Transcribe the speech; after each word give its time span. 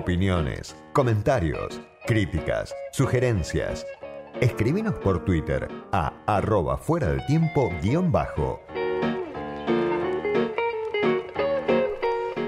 Opiniones, 0.00 0.74
comentarios, 0.94 1.78
críticas, 2.06 2.74
sugerencias. 2.90 3.86
Escribinos 4.40 4.94
por 4.94 5.26
Twitter 5.26 5.68
a 5.92 6.14
arroba 6.26 6.78
fuera 6.78 7.08
del 7.08 7.26
tiempo 7.26 7.70
guion 7.82 8.10
bajo. 8.10 8.62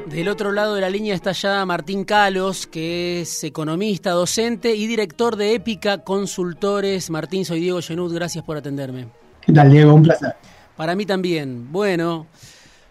Del 0.06 0.28
otro 0.28 0.52
lado 0.52 0.76
de 0.76 0.80
la 0.80 0.88
línea 0.88 1.14
está 1.14 1.32
ya 1.32 1.66
Martín 1.66 2.04
Calos, 2.04 2.66
que 2.66 3.20
es 3.20 3.44
economista, 3.44 4.12
docente 4.12 4.74
y 4.74 4.86
director 4.86 5.36
de 5.36 5.54
Épica 5.54 5.98
Consultores. 5.98 7.10
Martín, 7.10 7.44
soy 7.44 7.60
Diego 7.60 7.82
Genud, 7.82 8.14
gracias 8.14 8.42
por 8.44 8.56
atenderme. 8.56 9.08
¿Qué 9.42 9.52
tal, 9.52 9.70
Diego? 9.70 9.92
Un 9.92 10.04
placer. 10.04 10.34
Para 10.74 10.94
mí 10.94 11.04
también. 11.04 11.70
Bueno, 11.70 12.26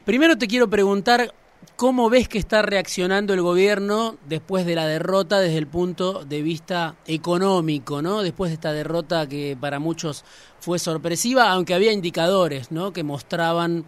primero 0.06 0.38
te 0.38 0.46
quiero 0.46 0.70
preguntar 0.70 1.34
cómo 1.82 2.12
ves 2.12 2.28
que 2.28 2.38
está 2.38 2.62
reaccionando 2.62 3.34
el 3.34 3.42
gobierno 3.42 4.16
después 4.30 4.68
de 4.68 4.76
la 4.76 4.86
derrota 4.86 5.40
desde 5.40 5.58
el 5.58 5.66
punto 5.66 6.24
de 6.24 6.44
vista 6.44 6.94
económico, 7.08 8.04
¿no? 8.04 8.22
Después 8.22 8.52
de 8.52 8.54
esta 8.54 8.72
derrota 8.72 9.26
que 9.26 9.58
para 9.60 9.80
muchos 9.80 10.24
fue 10.60 10.78
sorpresiva, 10.78 11.50
aunque 11.50 11.74
había 11.74 11.92
indicadores, 11.92 12.72
¿no? 12.72 12.94
Que 12.94 13.02
mostraban 13.02 13.86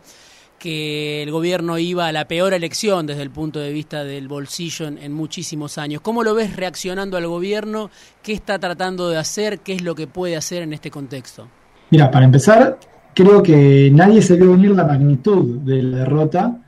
que 0.57 1.21
el 1.21 1.29
gobierno 1.29 1.77
iba 1.77 2.07
a 2.07 2.11
la 2.11 2.27
peor 2.27 2.55
elección 2.55 3.05
desde 3.05 3.21
el 3.21 3.29
punto 3.29 3.59
de 3.59 3.71
vista 3.71 4.03
del 4.03 4.27
bolsillo 4.27 4.87
en, 4.87 5.13
muchísimos 5.13 5.77
años. 5.77 6.01
¿Cómo 6.01 6.23
lo 6.23 6.33
ves 6.33 6.55
reaccionando 6.55 7.15
al 7.15 7.27
gobierno? 7.27 7.91
¿Qué 8.23 8.33
está 8.33 8.57
tratando 8.57 9.07
de 9.09 9.17
hacer? 9.17 9.59
¿Qué 9.59 9.73
es 9.73 9.83
lo 9.83 9.93
que 9.93 10.07
puede 10.07 10.35
hacer 10.35 10.63
en 10.63 10.73
este 10.73 10.89
contexto? 10.89 11.47
Mira, 11.91 12.09
para 12.09 12.25
empezar, 12.25 12.79
creo 13.13 13.43
que 13.43 13.91
nadie 13.93 14.23
se 14.23 14.35
vio 14.35 14.53
venir 14.53 14.71
la 14.71 14.83
magnitud 14.83 15.59
de 15.59 15.83
la 15.83 15.97
derrota, 15.99 16.62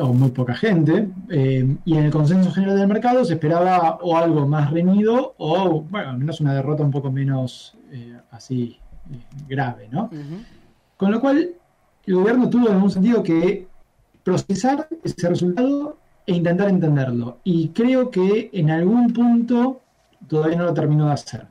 o 0.00 0.12
muy 0.12 0.30
poca 0.30 0.54
gente, 0.54 1.08
eh, 1.28 1.76
y 1.84 1.96
en 1.96 2.04
el 2.04 2.10
consenso 2.10 2.50
general 2.50 2.78
del 2.78 2.88
mercado 2.88 3.24
se 3.24 3.34
esperaba 3.34 3.98
o 4.02 4.16
algo 4.16 4.46
más 4.46 4.70
reñido 4.70 5.34
o, 5.38 5.82
bueno, 5.82 6.10
al 6.10 6.18
menos 6.18 6.40
una 6.40 6.54
derrota 6.54 6.82
un 6.82 6.90
poco 6.90 7.10
menos 7.10 7.76
eh, 7.92 8.18
así 8.30 8.78
eh, 9.12 9.18
grave, 9.48 9.88
¿no? 9.90 10.10
Con 10.96 11.10
lo 11.10 11.20
cual, 11.20 11.50
el 12.06 12.14
gobierno 12.14 12.50
tuvo 12.50 12.68
en 12.68 12.74
algún 12.74 12.90
sentido 12.90 13.22
que 13.22 13.66
procesar 14.22 14.88
ese 15.02 15.28
resultado 15.28 15.98
e 16.26 16.34
intentar 16.34 16.68
entenderlo. 16.68 17.38
Y 17.44 17.68
creo 17.68 18.10
que 18.10 18.50
en 18.52 18.70
algún 18.70 19.12
punto 19.12 19.80
todavía 20.28 20.58
no 20.58 20.64
lo 20.64 20.74
terminó 20.74 21.06
de 21.06 21.12
hacer. 21.12 21.46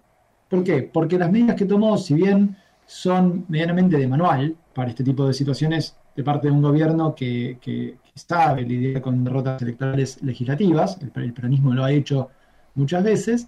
¿Por 0.49 0.63
qué? 0.63 0.83
Porque 0.83 1.17
las 1.17 1.31
medidas 1.31 1.55
que 1.55 1.65
tomó, 1.65 1.97
si 1.97 2.13
bien 2.13 2.55
son 2.85 3.45
medianamente 3.47 3.97
de 3.97 4.07
manual 4.07 4.55
para 4.73 4.89
este 4.89 5.03
tipo 5.03 5.27
de 5.27 5.33
situaciones 5.33 5.95
de 6.15 6.23
parte 6.23 6.47
de 6.47 6.53
un 6.53 6.61
gobierno 6.61 7.13
que, 7.13 7.59
que, 7.61 7.97
sabe 8.27 8.63
lidiar 8.63 9.01
con 9.01 9.23
derrotas 9.23 9.61
electorales 9.61 10.21
legislativas, 10.21 10.97
el, 11.01 11.33
peronismo 11.33 11.73
lo 11.73 11.83
ha 11.83 11.91
hecho 11.91 12.29
muchas 12.75 13.03
veces, 13.03 13.47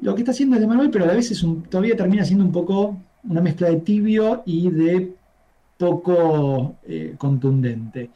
lo 0.00 0.14
que 0.14 0.22
está 0.22 0.32
haciendo 0.32 0.56
es 0.56 0.60
de 0.60 0.66
manual, 0.66 0.90
pero 0.90 1.04
a 1.04 1.08
veces 1.08 1.44
todavía 1.68 1.96
termina 1.96 2.24
siendo 2.24 2.44
un 2.44 2.52
poco 2.52 2.96
una 3.24 3.40
mezcla 3.40 3.68
de 3.68 3.76
tibio 3.78 4.42
y 4.46 4.70
de 4.70 5.12
poco 5.76 6.76
eh, 6.86 7.14
contundente. 7.18 8.10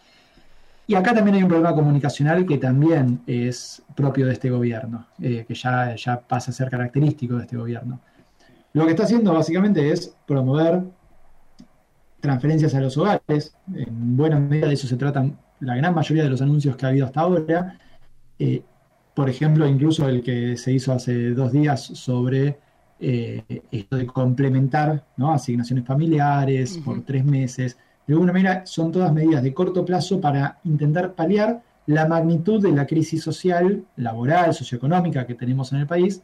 Y 0.86 0.94
acá 0.94 1.14
también 1.14 1.36
hay 1.36 1.42
un 1.42 1.48
problema 1.48 1.74
comunicacional 1.74 2.44
que 2.44 2.58
también 2.58 3.20
es 3.26 3.82
propio 3.94 4.26
de 4.26 4.32
este 4.32 4.50
gobierno, 4.50 5.06
eh, 5.20 5.44
que 5.46 5.54
ya, 5.54 5.94
ya 5.94 6.20
pasa 6.20 6.50
a 6.50 6.54
ser 6.54 6.68
característico 6.68 7.36
de 7.36 7.42
este 7.42 7.56
gobierno. 7.56 8.00
Lo 8.74 8.84
que 8.84 8.90
está 8.90 9.04
haciendo 9.04 9.32
básicamente 9.32 9.90
es 9.90 10.14
promover 10.26 10.82
transferencias 12.20 12.74
a 12.74 12.80
los 12.80 12.96
hogares. 12.96 13.54
En 13.74 14.16
buena 14.16 14.38
medida 14.38 14.68
de 14.68 14.74
eso 14.74 14.86
se 14.86 14.96
tratan 14.96 15.36
la 15.62 15.76
gran 15.76 15.94
mayoría 15.94 16.24
de 16.24 16.30
los 16.30 16.42
anuncios 16.42 16.76
que 16.76 16.86
ha 16.86 16.88
habido 16.88 17.06
hasta 17.06 17.20
ahora. 17.20 17.78
Eh, 18.38 18.62
por 19.14 19.28
ejemplo, 19.28 19.66
incluso 19.66 20.08
el 20.08 20.22
que 20.22 20.56
se 20.56 20.72
hizo 20.72 20.92
hace 20.92 21.30
dos 21.30 21.52
días 21.52 21.82
sobre 21.82 22.58
eh, 22.98 23.42
esto 23.70 23.96
de 23.96 24.06
complementar 24.06 25.04
¿no? 25.16 25.32
asignaciones 25.32 25.84
familiares 25.84 26.78
por 26.84 27.02
tres 27.02 27.24
meses. 27.24 27.78
De 28.06 28.14
alguna 28.14 28.32
manera 28.32 28.66
son 28.66 28.90
todas 28.90 29.12
medidas 29.12 29.42
de 29.42 29.54
corto 29.54 29.84
plazo 29.84 30.20
para 30.20 30.58
intentar 30.64 31.14
paliar 31.14 31.62
la 31.86 32.06
magnitud 32.06 32.60
de 32.62 32.72
la 32.72 32.86
crisis 32.86 33.22
social, 33.22 33.84
laboral, 33.96 34.54
socioeconómica 34.54 35.26
que 35.26 35.34
tenemos 35.34 35.72
en 35.72 35.80
el 35.80 35.86
país. 35.86 36.22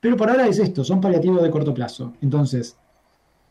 Pero 0.00 0.16
por 0.16 0.30
ahora 0.30 0.46
es 0.46 0.58
esto, 0.58 0.82
son 0.82 1.00
paliativos 1.00 1.42
de 1.42 1.50
corto 1.50 1.72
plazo. 1.72 2.14
Entonces, 2.20 2.76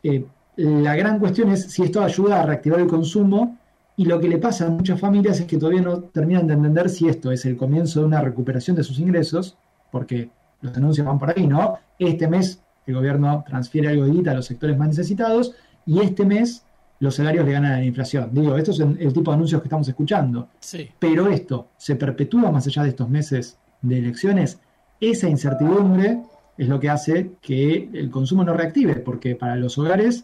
eh, 0.03 0.25
la 0.57 0.95
gran 0.95 1.19
cuestión 1.19 1.49
es 1.49 1.71
si 1.71 1.83
esto 1.83 2.03
ayuda 2.03 2.41
a 2.41 2.45
reactivar 2.45 2.79
el 2.79 2.87
consumo 2.87 3.58
y 3.99 4.05
lo 4.05 4.17
que 4.21 4.29
le 4.29 4.37
pasa 4.37 4.65
a 4.65 4.69
muchas 4.69 4.97
familias 4.97 5.41
es 5.41 5.45
que 5.45 5.57
todavía 5.57 5.81
no 5.81 5.99
terminan 5.99 6.47
de 6.47 6.53
entender 6.53 6.89
si 6.89 7.09
esto 7.09 7.33
es 7.33 7.43
el 7.43 7.57
comienzo 7.57 7.99
de 7.99 8.05
una 8.05 8.21
recuperación 8.21 8.77
de 8.77 8.83
sus 8.85 8.97
ingresos, 8.97 9.57
porque 9.91 10.29
los 10.61 10.73
anuncios 10.77 11.05
van 11.05 11.19
por 11.19 11.37
ahí, 11.37 11.45
¿no? 11.45 11.77
Este 11.99 12.29
mes 12.29 12.61
el 12.87 12.95
gobierno 12.95 13.43
transfiere 13.45 13.89
algo 13.89 14.05
de 14.05 14.11
guita 14.11 14.31
a 14.31 14.35
los 14.35 14.45
sectores 14.45 14.77
más 14.77 14.87
necesitados 14.87 15.53
y 15.85 15.99
este 15.99 16.25
mes 16.25 16.63
los 17.01 17.15
salarios 17.15 17.45
le 17.45 17.51
ganan 17.51 17.73
a 17.73 17.79
la 17.79 17.83
inflación. 17.83 18.29
Digo, 18.31 18.55
esto 18.55 18.71
es 18.71 18.79
el 18.79 19.11
tipo 19.11 19.31
de 19.31 19.35
anuncios 19.35 19.61
que 19.61 19.67
estamos 19.67 19.89
escuchando. 19.89 20.47
Sí. 20.61 20.89
Pero 20.97 21.27
esto 21.27 21.67
se 21.75 21.97
perpetúa 21.97 22.53
más 22.53 22.67
allá 22.67 22.83
de 22.83 22.89
estos 22.89 23.09
meses 23.09 23.57
de 23.81 23.97
elecciones. 23.97 24.61
Esa 25.01 25.27
incertidumbre 25.27 26.21
es 26.57 26.69
lo 26.69 26.79
que 26.79 26.89
hace 26.89 27.31
que 27.41 27.89
el 27.91 28.09
consumo 28.09 28.45
no 28.45 28.53
reactive, 28.53 28.95
porque 28.95 29.35
para 29.35 29.57
los 29.57 29.77
hogares 29.77 30.23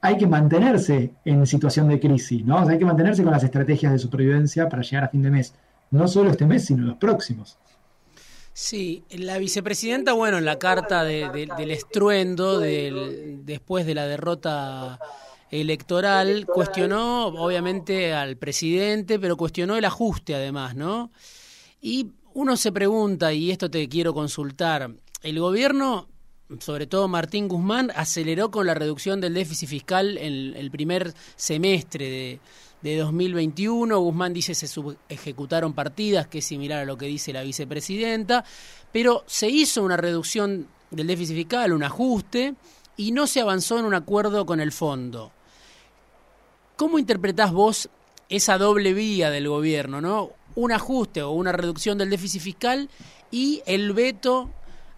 hay 0.00 0.16
que 0.16 0.26
mantenerse 0.26 1.12
en 1.24 1.46
situación 1.46 1.88
de 1.88 2.00
crisis, 2.00 2.44
¿no? 2.44 2.58
hay 2.58 2.78
que 2.78 2.84
mantenerse 2.84 3.22
con 3.22 3.32
las 3.32 3.44
estrategias 3.44 3.92
de 3.92 3.98
supervivencia 3.98 4.68
para 4.68 4.82
llegar 4.82 5.04
a 5.04 5.08
fin 5.08 5.22
de 5.22 5.30
mes. 5.30 5.54
No 5.90 6.08
solo 6.08 6.30
este 6.30 6.46
mes, 6.46 6.64
sino 6.64 6.84
los 6.84 6.96
próximos. 6.96 7.58
Sí, 8.54 9.04
la 9.10 9.38
vicepresidenta, 9.38 10.12
bueno, 10.12 10.38
en 10.38 10.44
la 10.44 10.58
carta 10.58 11.04
del 11.04 11.70
estruendo 11.70 12.58
después 12.58 13.86
de 13.86 13.94
la 13.94 14.06
derrota 14.06 14.98
electoral, 15.50 16.46
cuestionó 16.46 17.26
obviamente 17.26 18.12
al 18.12 18.36
presidente, 18.36 19.18
pero 19.18 19.36
cuestionó 19.36 19.76
el 19.76 19.84
ajuste 19.84 20.34
además, 20.34 20.74
¿no? 20.74 21.12
Y 21.80 22.08
uno 22.34 22.56
se 22.56 22.72
pregunta, 22.72 23.32
y 23.32 23.50
esto 23.50 23.70
te 23.70 23.88
quiero 23.88 24.12
consultar, 24.14 24.90
el 25.22 25.38
gobierno, 25.38 26.08
sobre 26.60 26.86
todo 26.86 27.08
Martín 27.08 27.48
Guzmán, 27.48 27.90
aceleró 27.94 28.50
con 28.50 28.66
la 28.66 28.74
reducción 28.74 29.20
del 29.20 29.34
déficit 29.34 29.68
fiscal 29.68 30.18
en 30.18 30.54
el 30.56 30.70
primer 30.70 31.14
semestre 31.36 32.08
de, 32.08 32.40
de 32.82 32.96
2021. 32.96 33.98
Guzmán 33.98 34.32
dice 34.32 34.54
se 34.54 34.68
ejecutaron 35.08 35.72
partidas, 35.72 36.26
que 36.26 36.38
es 36.38 36.44
similar 36.44 36.80
a 36.80 36.84
lo 36.84 36.98
que 36.98 37.06
dice 37.06 37.32
la 37.32 37.42
vicepresidenta, 37.42 38.44
pero 38.92 39.24
se 39.26 39.48
hizo 39.48 39.82
una 39.82 39.96
reducción 39.96 40.66
del 40.90 41.06
déficit 41.06 41.36
fiscal, 41.36 41.72
un 41.72 41.84
ajuste, 41.84 42.54
y 42.96 43.12
no 43.12 43.26
se 43.26 43.40
avanzó 43.40 43.78
en 43.78 43.86
un 43.86 43.94
acuerdo 43.94 44.44
con 44.44 44.60
el 44.60 44.72
fondo. 44.72 45.32
¿Cómo 46.76 46.98
interpretás 46.98 47.52
vos 47.52 47.88
esa 48.28 48.58
doble 48.58 48.92
vía 48.92 49.30
del 49.30 49.48
gobierno, 49.48 50.00
no? 50.00 50.30
Un 50.54 50.72
ajuste 50.72 51.22
o 51.22 51.30
una 51.30 51.52
reducción 51.52 51.96
del 51.96 52.10
déficit 52.10 52.42
fiscal 52.42 52.90
y 53.30 53.62
el 53.66 53.92
veto 53.92 54.50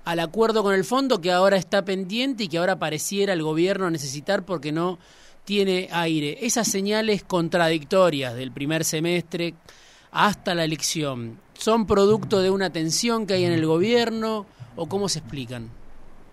al 0.05 0.21
acuerdo 0.21 0.63
con 0.63 0.75
el 0.75 0.85
fondo 0.85 1.21
que 1.21 1.33
ahora 1.33 1.57
está 1.57 1.85
pendiente 1.85 2.45
y 2.45 2.49
que 2.49 2.59
ahora 2.59 2.79
pareciera 2.79 3.33
el 3.33 3.43
gobierno 3.43 3.91
necesitar 3.91 4.45
porque 4.45 4.73
no 4.73 4.99
tiene 5.45 5.89
aire. 5.93 6.39
Esas 6.43 6.69
señales 6.69 7.23
contradictorias 7.23 8.35
del 8.35 8.53
primer 8.53 8.85
semestre 8.85 9.55
hasta 10.13 10.55
la 10.55 10.65
elección, 10.65 11.39
¿son 11.55 11.87
producto 11.87 12.41
de 12.41 12.51
una 12.51 12.71
tensión 12.71 13.27
que 13.27 13.35
hay 13.35 13.45
en 13.45 13.53
el 13.53 13.67
gobierno 13.67 14.47
o 14.77 14.87
cómo 14.87 15.09
se 15.09 15.19
explican? 15.19 15.69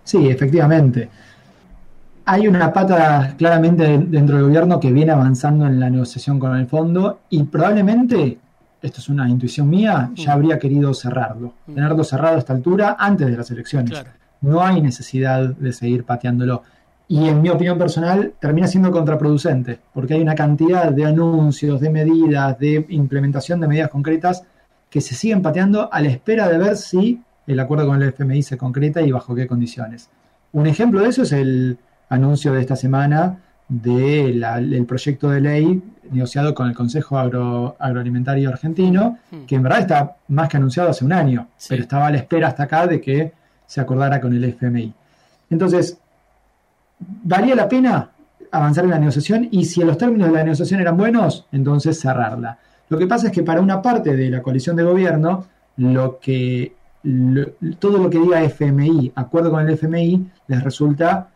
Sí, 0.04 0.30
efectivamente. 0.30 1.10
Hay 2.26 2.48
una 2.48 2.72
pata 2.72 3.34
claramente 3.38 3.84
dentro 3.84 4.36
del 4.36 4.46
gobierno 4.46 4.80
que 4.80 4.92
viene 4.92 5.12
avanzando 5.12 5.66
en 5.66 5.80
la 5.80 5.90
negociación 5.90 6.40
con 6.40 6.56
el 6.56 6.68
fondo 6.68 7.22
y 7.30 7.44
probablemente, 7.44 8.38
esto 8.82 9.00
es 9.00 9.10
una 9.10 9.30
intuición 9.30 9.70
mía, 9.70 10.12
ya 10.16 10.34
habría 10.34 10.58
querido 10.58 10.94
cerrarlo, 10.94 11.54
tenerlo 11.66 12.04
cerrado 12.04 12.36
a 12.36 12.40
esta 12.40 12.54
altura 12.54 12.96
antes 12.98 13.28
de 13.28 13.38
las 13.38 13.52
elecciones. 13.52 14.04
No 14.42 14.62
hay 14.62 14.82
necesidad 14.82 15.50
de 15.50 15.72
seguir 15.72 16.04
pateándolo 16.04 16.64
y 17.08 17.28
en 17.28 17.42
mi 17.42 17.50
opinión 17.50 17.78
personal 17.78 18.34
termina 18.40 18.68
siendo 18.68 18.90
contraproducente, 18.90 19.80
porque 19.94 20.14
hay 20.14 20.22
una 20.22 20.34
cantidad 20.34 20.92
de 20.92 21.06
anuncios, 21.06 21.82
de 21.82 21.90
medidas, 21.90 22.58
de 22.58 22.86
implementación 22.90 23.60
de 23.60 23.68
medidas 23.68 23.90
concretas 23.90 24.44
que 24.90 25.02
se 25.02 25.14
siguen 25.14 25.42
pateando 25.42 25.92
a 25.92 26.02
la 26.02 26.10
espera 26.10 26.48
de 26.48 26.58
ver 26.58 26.78
si 26.78 27.22
el 27.48 27.60
acuerdo 27.60 27.88
con 27.88 28.02
el 28.02 28.10
FMI 28.10 28.44
se 28.44 28.58
concreta 28.58 29.02
y 29.02 29.12
bajo 29.12 29.36
qué 29.36 29.46
condiciones. 29.46 30.10
Un 30.54 30.68
ejemplo 30.68 31.02
de 31.02 31.10
eso 31.10 31.24
es 31.24 31.34
el 31.34 31.78
anuncio 32.10 32.54
de 32.54 32.62
esta 32.62 32.76
semana 32.76 33.40
del 33.68 34.86
proyecto 34.88 35.30
de 35.30 35.42
ley 35.42 35.84
negociado 36.12 36.54
con 36.54 36.68
el 36.68 36.76
Consejo 36.76 37.18
Agroalimentario 37.18 38.50
Argentino, 38.50 39.18
hmm. 39.32 39.46
que 39.46 39.56
en 39.56 39.64
verdad 39.64 39.80
está 39.80 40.16
más 40.28 40.50
que 40.50 40.58
anunciado 40.58 40.90
hace 40.90 41.06
un 41.06 41.14
año, 41.14 41.48
pero 41.68 41.82
estaba 41.82 42.08
a 42.08 42.12
la 42.12 42.18
espera 42.18 42.50
hasta 42.50 42.64
acá 42.64 42.88
de 42.88 43.02
que 43.02 43.32
se 43.66 43.82
acordara 43.82 44.20
con 44.20 44.34
el 44.34 44.44
FMI. 44.44 44.94
Entonces, 45.50 45.98
valía 47.00 47.56
la 47.56 47.68
pena 47.68 48.10
avanzar 48.52 48.84
en 48.84 48.92
la 48.92 49.00
negociación 49.00 49.48
y 49.50 49.66
si 49.66 49.82
los 49.82 49.98
términos 49.98 50.30
de 50.30 50.36
la 50.36 50.44
negociación 50.44 50.82
eran 50.82 50.98
buenos, 50.98 51.46
entonces 51.52 52.00
cerrarla. 52.00 52.58
Lo 52.90 52.98
que 52.98 53.08
pasa 53.08 53.28
es 53.28 53.34
que 53.34 53.44
para 53.44 53.62
una 53.62 53.82
parte 53.82 54.16
de 54.16 54.30
la 54.30 54.42
coalición 54.42 54.76
de 54.76 54.84
gobierno, 54.84 55.46
lo 55.78 56.20
que 56.20 56.74
todo 57.80 57.98
lo 57.98 58.10
que 58.10 58.20
diga 58.20 58.44
FMI, 58.44 59.14
acuerdo 59.16 59.50
con 59.50 59.68
el 59.68 59.74
FMI, 59.74 60.28
les 60.48 60.64
resulta, 60.64 61.30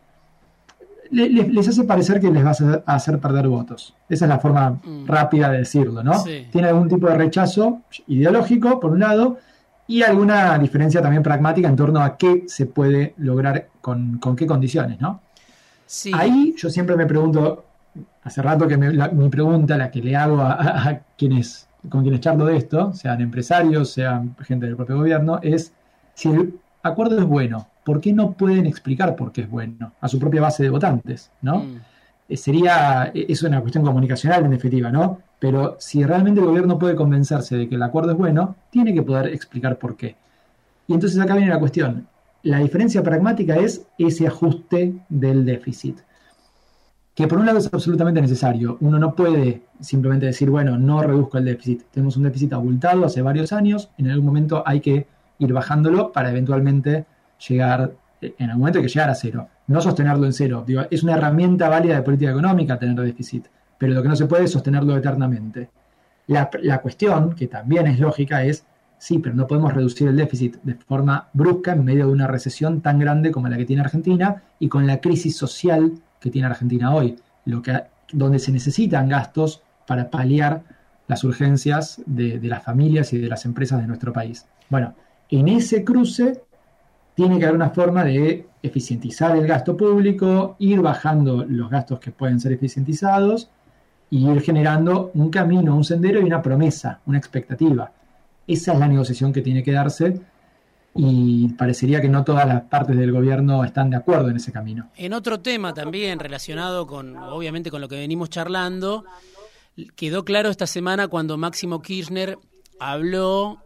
les 1.10 1.68
hace 1.68 1.84
parecer 1.84 2.20
que 2.20 2.30
les 2.30 2.44
va 2.44 2.52
a 2.86 2.94
hacer 2.94 3.18
perder 3.18 3.48
votos. 3.48 3.94
Esa 4.08 4.24
es 4.24 4.28
la 4.28 4.38
forma 4.38 4.70
mm. 4.70 5.06
rápida 5.06 5.50
de 5.50 5.58
decirlo, 5.58 6.02
¿no? 6.02 6.12
Tiene 6.50 6.68
algún 6.68 6.88
tipo 6.88 7.08
de 7.08 7.16
rechazo 7.16 7.82
ideológico, 8.06 8.80
por 8.80 8.92
un 8.92 9.00
lado, 9.00 9.38
y 9.88 10.02
alguna 10.02 10.58
diferencia 10.58 11.00
también 11.00 11.22
pragmática 11.22 11.68
en 11.68 11.76
torno 11.76 12.00
a 12.00 12.16
qué 12.16 12.44
se 12.46 12.66
puede 12.66 13.14
lograr 13.18 13.68
con, 13.80 14.20
qué 14.36 14.46
condiciones, 14.46 15.00
¿no? 15.00 15.20
Ahí 16.12 16.54
yo 16.56 16.68
siempre 16.68 16.96
me 16.96 17.06
pregunto, 17.06 17.64
hace 18.24 18.42
rato 18.42 18.66
que 18.66 18.76
mi 18.76 19.28
pregunta, 19.28 19.76
la 19.76 19.90
que 19.90 20.02
le 20.02 20.16
hago 20.16 20.40
a, 20.40 21.00
quienes, 21.16 21.68
con 21.88 22.02
quienes 22.02 22.20
charlo 22.20 22.46
de 22.46 22.56
esto, 22.56 22.92
sean 22.92 23.20
empresarios, 23.20 23.92
sean 23.92 24.34
gente 24.40 24.66
del 24.66 24.76
propio 24.76 24.96
gobierno, 24.96 25.38
es 25.42 25.72
si 26.14 26.30
el 26.30 26.58
acuerdo 26.82 27.18
es 27.18 27.24
bueno, 27.24 27.68
¿por 27.86 28.00
qué 28.00 28.12
no 28.12 28.32
pueden 28.32 28.66
explicar 28.66 29.14
por 29.14 29.30
qué 29.30 29.42
es 29.42 29.48
bueno 29.48 29.92
a 30.00 30.08
su 30.08 30.18
propia 30.18 30.40
base 30.40 30.64
de 30.64 30.70
votantes, 30.70 31.30
¿no? 31.40 31.60
Mm. 31.60 31.80
Eh, 32.28 32.36
sería, 32.36 33.12
eh, 33.14 33.26
es 33.28 33.44
una 33.44 33.60
cuestión 33.60 33.84
comunicacional 33.84 34.44
en 34.44 34.50
definitiva, 34.50 34.90
¿no? 34.90 35.20
Pero 35.38 35.76
si 35.78 36.02
realmente 36.02 36.40
el 36.40 36.46
gobierno 36.46 36.80
puede 36.80 36.96
convencerse 36.96 37.56
de 37.56 37.68
que 37.68 37.76
el 37.76 37.82
acuerdo 37.84 38.10
es 38.10 38.18
bueno, 38.18 38.56
tiene 38.70 38.92
que 38.92 39.02
poder 39.02 39.28
explicar 39.28 39.78
por 39.78 39.96
qué. 39.96 40.16
Y 40.88 40.94
entonces 40.94 41.20
acá 41.20 41.36
viene 41.36 41.52
la 41.52 41.60
cuestión. 41.60 42.08
La 42.42 42.58
diferencia 42.58 43.04
pragmática 43.04 43.54
es 43.54 43.86
ese 43.98 44.26
ajuste 44.26 44.94
del 45.08 45.44
déficit, 45.44 45.98
que 47.14 47.28
por 47.28 47.38
un 47.38 47.46
lado 47.46 47.58
es 47.58 47.72
absolutamente 47.72 48.20
necesario. 48.20 48.78
Uno 48.80 48.98
no 48.98 49.14
puede 49.14 49.62
simplemente 49.78 50.26
decir, 50.26 50.50
bueno, 50.50 50.76
no 50.76 51.04
reduzco 51.04 51.38
el 51.38 51.44
déficit. 51.44 51.84
Tenemos 51.92 52.16
un 52.16 52.24
déficit 52.24 52.52
abultado 52.52 53.04
hace 53.04 53.22
varios 53.22 53.52
años, 53.52 53.90
en 53.96 54.10
algún 54.10 54.26
momento 54.26 54.64
hay 54.66 54.80
que 54.80 55.06
ir 55.38 55.52
bajándolo 55.52 56.10
para 56.10 56.30
eventualmente 56.30 57.06
llegar, 57.48 57.92
en 58.20 58.50
algún 58.50 58.60
momento 58.60 58.78
hay 58.78 58.84
que 58.84 58.92
llegar 58.92 59.10
a 59.10 59.14
cero 59.14 59.48
no 59.66 59.80
sostenerlo 59.80 60.26
en 60.26 60.32
cero. 60.32 60.64
es 60.90 61.02
una 61.02 61.14
herramienta 61.14 61.68
válida 61.68 61.96
de 61.96 62.02
política 62.02 62.30
económica 62.30 62.78
tener 62.78 62.96
déficit, 62.96 63.46
pero 63.78 63.92
lo 63.92 64.02
que 64.02 64.08
no 64.08 64.16
se 64.16 64.26
puede 64.26 64.44
es 64.44 64.52
sostenerlo 64.52 64.96
eternamente. 64.96 65.70
La, 66.28 66.80
cuestión, 66.80 67.34
que 67.34 67.46
también 67.46 67.86
es 67.86 68.00
lógica, 68.00 68.44
es, 68.44 68.64
sí, 68.98 69.18
pero 69.18 69.34
no 69.34 69.46
podemos 69.46 69.72
reducir 69.72 70.08
el 70.08 70.16
déficit 70.16 70.56
de 70.62 70.74
forma 70.74 71.28
brusca 71.32 71.72
en 71.72 71.84
medio 71.84 72.06
de 72.06 72.12
una 72.12 72.26
recesión 72.26 72.80
tan 72.80 72.98
grande 72.98 73.30
como 73.30 73.48
la 73.48 73.56
que 73.56 73.64
tiene 73.64 73.82
Argentina 73.82 74.42
y 74.58 74.68
con 74.68 74.86
la 74.86 75.00
crisis 75.00 75.36
social 75.36 75.92
que 76.20 76.30
tiene 76.30 76.48
Argentina 76.48 76.94
hoy, 76.94 77.16
lo 77.44 77.62
que, 77.62 77.80
donde 78.12 78.38
se 78.38 78.50
necesitan 78.50 79.08
gastos 79.08 79.62
para 79.86 80.10
paliar 80.10 80.62
las 81.06 81.22
urgencias 81.22 82.02
de 82.06 82.40
las 82.42 82.64
familias 82.64 83.12
y 83.12 83.18
de 83.18 83.28
las 83.28 83.44
empresas 83.44 83.80
de 83.80 83.86
nuestro 83.86 84.12
país. 84.12 84.46
Bueno, 84.68 84.94
en 85.30 85.46
ese 85.46 85.84
cruce 85.84 86.42
tiene 87.16 87.38
que 87.38 87.46
haber 87.46 87.56
una 87.56 87.70
forma 87.70 88.04
de 88.04 88.46
eficientizar 88.62 89.34
el 89.36 89.46
gasto 89.46 89.74
público, 89.74 90.54
ir 90.58 90.80
bajando 90.80 91.46
los 91.48 91.70
gastos 91.70 91.98
que 91.98 92.12
pueden 92.12 92.38
ser 92.38 92.52
eficientizados 92.52 93.48
y 94.10 94.28
ir 94.28 94.42
generando 94.42 95.10
un 95.14 95.30
camino, 95.30 95.74
un 95.74 95.82
sendero 95.82 96.20
y 96.20 96.24
una 96.24 96.42
promesa, 96.42 97.00
una 97.06 97.16
expectativa. 97.16 97.90
Esa 98.46 98.74
es 98.74 98.78
la 98.78 98.86
negociación 98.86 99.32
que 99.32 99.40
tiene 99.40 99.62
que 99.62 99.72
darse 99.72 100.20
y 100.94 101.48
parecería 101.54 102.02
que 102.02 102.08
no 102.08 102.22
todas 102.22 102.46
las 102.46 102.64
partes 102.64 102.96
del 102.98 103.12
gobierno 103.12 103.64
están 103.64 103.88
de 103.88 103.96
acuerdo 103.96 104.28
en 104.28 104.36
ese 104.36 104.52
camino. 104.52 104.90
En 104.94 105.14
otro 105.14 105.40
tema 105.40 105.72
también 105.72 106.18
relacionado 106.18 106.86
con, 106.86 107.16
obviamente, 107.16 107.70
con 107.70 107.80
lo 107.80 107.88
que 107.88 107.96
venimos 107.96 108.28
charlando, 108.28 109.06
quedó 109.96 110.26
claro 110.26 110.50
esta 110.50 110.66
semana 110.66 111.08
cuando 111.08 111.38
Máximo 111.38 111.80
Kirchner 111.80 112.36
habló 112.78 113.65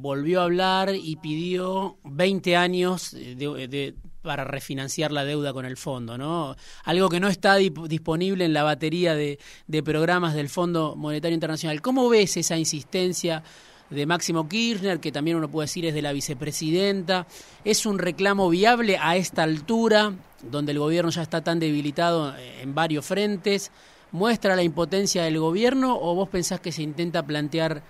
volvió 0.00 0.40
a 0.40 0.44
hablar 0.44 0.94
y 0.94 1.16
pidió 1.16 1.98
20 2.04 2.56
años 2.56 3.10
de, 3.12 3.94
para 4.22 4.44
refinanciar 4.44 5.10
la 5.10 5.24
deuda 5.24 5.52
con 5.52 5.64
el 5.64 5.76
fondo, 5.76 6.16
¿no? 6.16 6.56
Algo 6.84 7.08
que 7.08 7.18
no 7.18 7.28
está 7.28 7.56
disponible 7.56 8.44
en 8.44 8.52
la 8.52 8.62
batería 8.62 9.14
de, 9.14 9.38
programas 9.84 10.34
del 10.34 10.48
Fondo 10.48 10.94
Monetario 10.96 11.34
Internacional. 11.34 11.82
¿Cómo 11.82 12.08
ves 12.08 12.36
esa 12.36 12.56
insistencia 12.56 13.42
de 13.90 14.06
Máximo 14.06 14.48
Kirchner, 14.48 15.00
que 15.00 15.10
también 15.10 15.36
uno 15.36 15.50
puede 15.50 15.64
decir 15.64 15.86
es 15.86 15.94
de 15.94 16.02
la 16.02 16.12
vicepresidenta? 16.12 17.26
¿Es 17.64 17.84
un 17.84 17.98
reclamo 17.98 18.48
viable 18.50 18.98
a 19.00 19.16
esta 19.16 19.42
altura, 19.42 20.12
donde 20.42 20.72
el 20.72 20.78
gobierno 20.78 21.10
ya 21.10 21.22
está 21.22 21.42
tan 21.42 21.58
debilitado 21.58 22.34
en 22.36 22.74
varios 22.74 23.04
frentes? 23.04 23.72
¿Muestra 24.12 24.54
la 24.54 24.62
impotencia 24.62 25.24
del 25.24 25.38
gobierno 25.38 25.98
o 26.00 26.14
vos 26.14 26.28
pensás 26.28 26.60
que 26.60 26.72
se 26.72 26.82
intenta 26.82 27.26
plantear 27.26 27.82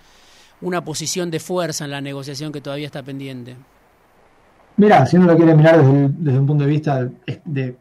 una 0.61 0.83
posición 0.83 1.31
de 1.31 1.39
fuerza 1.39 1.85
en 1.85 1.91
la 1.91 2.01
negociación 2.01 2.51
que 2.51 2.61
todavía 2.61 2.85
está 2.85 3.03
pendiente? 3.03 3.55
Mira, 4.77 5.05
si 5.05 5.17
uno 5.17 5.27
lo 5.27 5.35
quiere 5.35 5.55
mirar 5.55 5.77
desde, 5.83 6.39
un 6.39 6.45
punto 6.45 6.63
de 6.63 6.69
vista 6.69 7.09
de, 7.43 7.75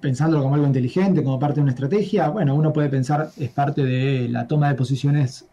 pensándolo 0.00 0.42
como 0.42 0.54
algo 0.54 0.66
inteligente, 0.66 1.24
como 1.24 1.38
parte 1.38 1.56
de 1.56 1.62
una 1.62 1.72
estrategia, 1.72 2.28
bueno, 2.28 2.54
uno 2.54 2.72
puede 2.72 2.88
pensar 2.88 3.30
es 3.36 3.50
parte 3.50 3.82
de 3.82 4.28
la 4.28 4.46
toma 4.46 4.68
de 4.68 4.74
posiciones 4.74 5.46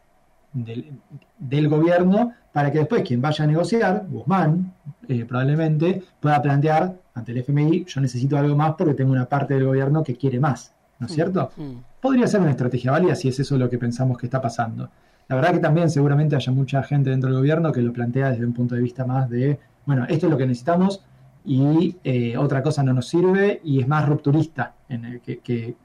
del, 0.53 1.67
gobierno 1.69 2.33
para 2.51 2.71
que 2.71 2.79
después 2.79 3.03
quien 3.03 3.21
vaya 3.21 3.43
a 3.43 3.47
negociar, 3.47 4.05
Guzmán, 4.09 4.73
eh, 5.07 5.25
probablemente, 5.25 6.03
pueda 6.19 6.41
plantear 6.41 6.95
ante 7.13 7.31
el 7.31 7.39
FMI, 7.39 7.85
yo 7.85 8.01
necesito 8.01 8.37
algo 8.37 8.55
más 8.55 8.73
porque 8.77 8.93
tengo 8.93 9.11
una 9.11 9.25
parte 9.25 9.53
del 9.53 9.65
gobierno 9.65 10.03
que 10.03 10.15
quiere 10.15 10.39
más, 10.39 10.73
¿no 10.99 11.07
es 11.07 11.11
mm, 11.11 11.15
cierto? 11.15 11.51
Mm. 11.57 11.71
Podría 12.01 12.27
ser 12.27 12.41
una 12.41 12.51
estrategia 12.51 12.91
válida 12.91 13.15
si 13.15 13.29
es 13.29 13.39
eso 13.39 13.57
lo 13.57 13.69
que 13.69 13.77
pensamos 13.77 14.17
que 14.17 14.27
está 14.27 14.41
pasando. 14.41 14.89
La 15.27 15.35
verdad 15.35 15.51
que 15.53 15.59
también 15.59 15.89
seguramente 15.89 16.35
haya 16.35 16.51
mucha 16.51 16.83
gente 16.83 17.09
dentro 17.09 17.29
del 17.29 17.39
gobierno 17.39 17.71
que 17.71 17.81
lo 17.81 17.91
plantea 17.91 18.31
desde 18.31 18.45
un 18.45 18.53
punto 18.53 18.75
de 18.75 18.81
vista 18.81 19.05
más 19.05 19.29
de, 19.29 19.59
bueno, 19.85 20.05
esto 20.07 20.27
es 20.27 20.31
lo 20.31 20.37
que 20.37 20.45
necesitamos 20.45 21.03
y 21.45 21.95
eh, 22.03 22.37
otra 22.37 22.63
cosa 22.63 22.83
no 22.83 22.93
nos 22.93 23.07
sirve 23.07 23.61
y 23.63 23.81
es 23.81 23.87
más 23.87 24.07
rupturista 24.07 24.75
en 24.87 25.05
el 25.05 25.21
que, 25.21 25.39
que, 25.39 25.75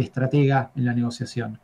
estratega 0.00 0.70
en 0.74 0.84
la 0.84 0.94
negociación. 0.94 1.58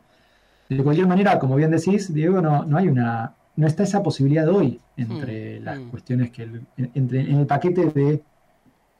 De 0.69 0.83
cualquier 0.83 1.07
manera, 1.07 1.39
como 1.39 1.55
bien 1.55 1.71
decís, 1.71 2.13
Diego, 2.13 2.41
no, 2.41 2.65
no 2.65 2.77
hay 2.77 2.87
una, 2.87 3.33
no 3.55 3.67
está 3.67 3.83
esa 3.83 4.01
posibilidad 4.01 4.47
hoy 4.47 4.79
entre 4.97 5.59
hmm, 5.59 5.63
las 5.63 5.79
hmm. 5.79 5.89
cuestiones 5.89 6.31
que 6.31 6.49
entre, 6.77 7.21
en 7.21 7.39
el 7.39 7.45
paquete 7.47 7.85
de 7.87 8.23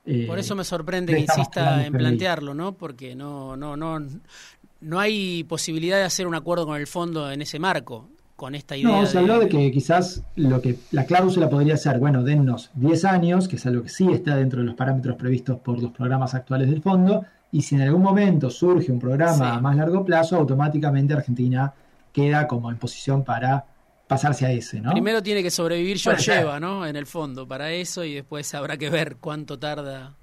eh, 0.06 0.26
por 0.28 0.38
eso 0.38 0.54
me 0.54 0.66
sorprende 0.66 1.14
que 1.14 1.20
insista 1.22 1.86
en 1.86 1.94
plantearlo, 1.94 2.54
¿no? 2.54 2.74
Porque 2.74 3.16
no, 3.16 3.56
no, 3.56 3.78
no, 3.78 4.00
no 4.82 5.00
hay 5.00 5.46
posibilidad 5.46 5.98
de 5.98 6.04
hacer 6.04 6.28
un 6.28 6.36
acuerdo 6.36 6.66
con 6.66 6.76
el 6.76 6.88
fondo 6.88 7.32
en 7.32 7.42
ese 7.42 7.58
marco 7.58 8.10
con 8.36 8.56
esta 8.56 8.76
idea. 8.76 8.90
No, 8.90 9.06
se 9.06 9.20
habló 9.20 9.40
de 9.40 9.48
que 9.48 9.72
quizás 9.72 10.24
lo 10.36 10.62
que 10.62 10.78
la 10.92 11.06
cláusula 11.06 11.50
podría 11.50 11.78
ser, 11.78 12.00
bueno, 12.00 12.24
dennos 12.24 12.72
10 12.76 13.06
años, 13.06 13.48
que 13.48 13.58
es 13.58 13.66
algo 13.66 13.84
que 13.84 13.90
sí 13.90 14.12
está 14.12 14.36
dentro 14.36 14.60
de 14.60 14.66
los 14.66 14.76
parámetros 14.76 15.16
previstos 15.16 15.60
por 15.60 15.82
los 15.82 15.92
programas 15.92 16.34
actuales 16.34 16.70
del 16.70 16.82
fondo, 16.82 17.26
y 17.52 17.62
si 17.62 17.76
en 17.76 17.82
algún 17.82 18.02
momento 18.02 18.50
surge 18.50 18.92
un 18.92 19.00
programa 19.00 19.54
a 19.54 19.62
más 19.62 19.76
largo 19.76 20.04
plazo, 20.04 20.38
automáticamente 20.38 21.14
Argentina 21.14 21.74
queda 22.12 22.48
como 22.48 22.72
en 22.72 22.78
posición 22.78 23.24
para 23.24 23.66
pasarse 24.08 24.46
a 24.46 24.52
ese, 24.52 24.82
¿no? 24.82 24.92
Primero 24.92 25.22
tiene 25.22 25.42
que 25.42 25.52
sobrevivir 25.52 25.98
lleva 25.98 26.60
¿no? 26.60 26.86
En 26.86 26.96
el 26.96 27.06
fondo, 27.06 27.48
para 27.48 27.72
eso, 27.72 28.04
y 28.04 28.16
después 28.16 28.54
habrá 28.54 28.78
que 28.78 28.90
ver 28.90 29.18
cuánto 29.20 29.58
tarda. 29.58 30.16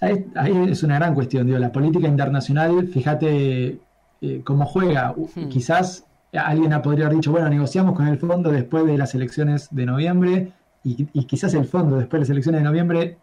Ahí, 0.00 0.24
es 0.68 0.82
una 0.82 0.96
gran 0.96 1.14
cuestión, 1.14 1.46
digo, 1.46 1.58
la 1.58 1.72
política 1.72 2.08
internacional, 2.08 2.88
fíjate 2.88 3.78
eh, 4.20 4.40
cómo 4.44 4.66
juega. 4.66 5.14
Hmm. 5.34 5.48
Quizás 5.48 6.04
alguien 6.36 6.70
podría 6.82 7.06
haber 7.06 7.16
dicho, 7.16 7.30
bueno, 7.30 7.48
negociamos 7.48 7.94
con 7.94 8.08
el 8.08 8.18
fondo 8.18 8.50
después 8.50 8.86
de 8.86 8.98
las 8.98 9.14
elecciones 9.14 9.68
de 9.70 9.86
noviembre 9.86 10.52
y, 10.82 11.04
quizás 11.24 11.54
el 11.54 11.64
fondo 11.64 11.96
después 11.96 12.18
de 12.18 12.24
las 12.24 12.30
elecciones 12.30 12.60
de 12.60 12.64
noviembre 12.64 13.18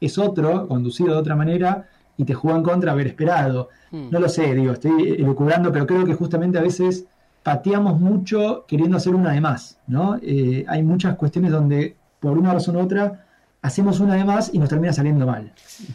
es 0.00 0.18
otro, 0.18 0.68
conducido 0.68 1.12
de 1.14 1.18
otra 1.18 1.36
manera 1.36 1.88
y 2.16 2.24
te 2.24 2.34
jugó 2.34 2.56
en 2.56 2.62
contra 2.62 2.92
haber 2.92 3.06
esperado. 3.06 3.68
Hmm. 3.90 4.10
No 4.10 4.20
lo 4.20 4.28
sé, 4.28 4.54
digo, 4.54 4.72
estoy 4.72 5.16
elucubrando, 5.18 5.72
pero 5.72 5.86
creo 5.86 6.04
que 6.04 6.14
justamente 6.14 6.58
a 6.58 6.62
veces 6.62 7.06
pateamos 7.42 8.00
mucho 8.00 8.64
queriendo 8.66 8.96
hacer 8.96 9.14
una 9.14 9.32
de 9.32 9.40
más, 9.40 9.78
¿no? 9.86 10.16
Eh, 10.22 10.64
hay 10.68 10.82
muchas 10.82 11.14
cuestiones 11.16 11.52
donde 11.52 11.96
por 12.20 12.36
una 12.36 12.52
razón 12.52 12.76
u 12.76 12.80
otra 12.80 13.25
hacemos 13.66 13.98
una 13.98 14.14
de 14.14 14.24
más 14.24 14.50
y 14.52 14.58
nos 14.58 14.68
termina 14.68 14.92
saliendo 14.92 15.26
mal. 15.26 15.52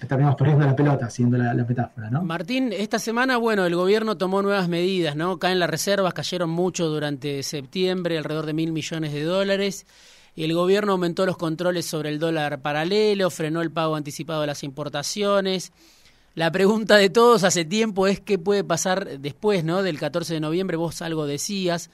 Terminamos 0.07 0.35
perdiendo 0.35 0.65
la 0.65 0.75
pelota, 0.75 1.09
siendo 1.09 1.37
la, 1.37 1.53
metáfora, 1.53 2.09
¿no? 2.09 2.21
Martín, 2.21 2.73
esta 2.73 2.99
semana, 2.99 3.37
bueno, 3.37 3.65
el 3.65 3.75
gobierno 3.75 4.17
tomó 4.17 4.41
nuevas 4.41 4.67
medidas, 4.67 5.15
¿no? 5.15 5.39
Caen 5.39 5.57
las 5.57 5.69
reservas, 5.69 6.13
cayeron 6.13 6.49
mucho 6.49 6.89
durante 6.89 7.41
septiembre, 7.43 8.17
alrededor 8.17 8.45
de 8.45 8.53
mil 8.53 8.73
millones 8.73 9.13
de 9.13 9.23
dólares. 9.23 9.85
Y 10.35 10.43
el 10.43 10.53
gobierno 10.53 10.93
aumentó 10.93 11.25
los 11.25 11.37
controles 11.37 11.85
sobre 11.85 12.09
el 12.09 12.19
dólar 12.19 12.61
paralelo, 12.61 13.29
frenó 13.29 13.61
el 13.61 13.71
pago 13.71 13.95
anticipado 13.95 14.41
de 14.41 14.47
las 14.47 14.63
importaciones. 14.63 15.71
La 16.35 16.51
pregunta 16.51 16.97
de 16.97 17.09
todos 17.09 17.45
hace 17.45 17.63
tiempo 17.63 18.07
es 18.07 18.19
qué 18.19 18.37
puede 18.37 18.65
pasar 18.65 19.19
después, 19.19 19.63
¿no? 19.63 19.81
Del 19.81 19.97
14 19.97 20.33
de 20.33 20.39
noviembre, 20.41 20.75
vos 20.75 21.01
algo 21.01 21.25
decías. 21.25 21.89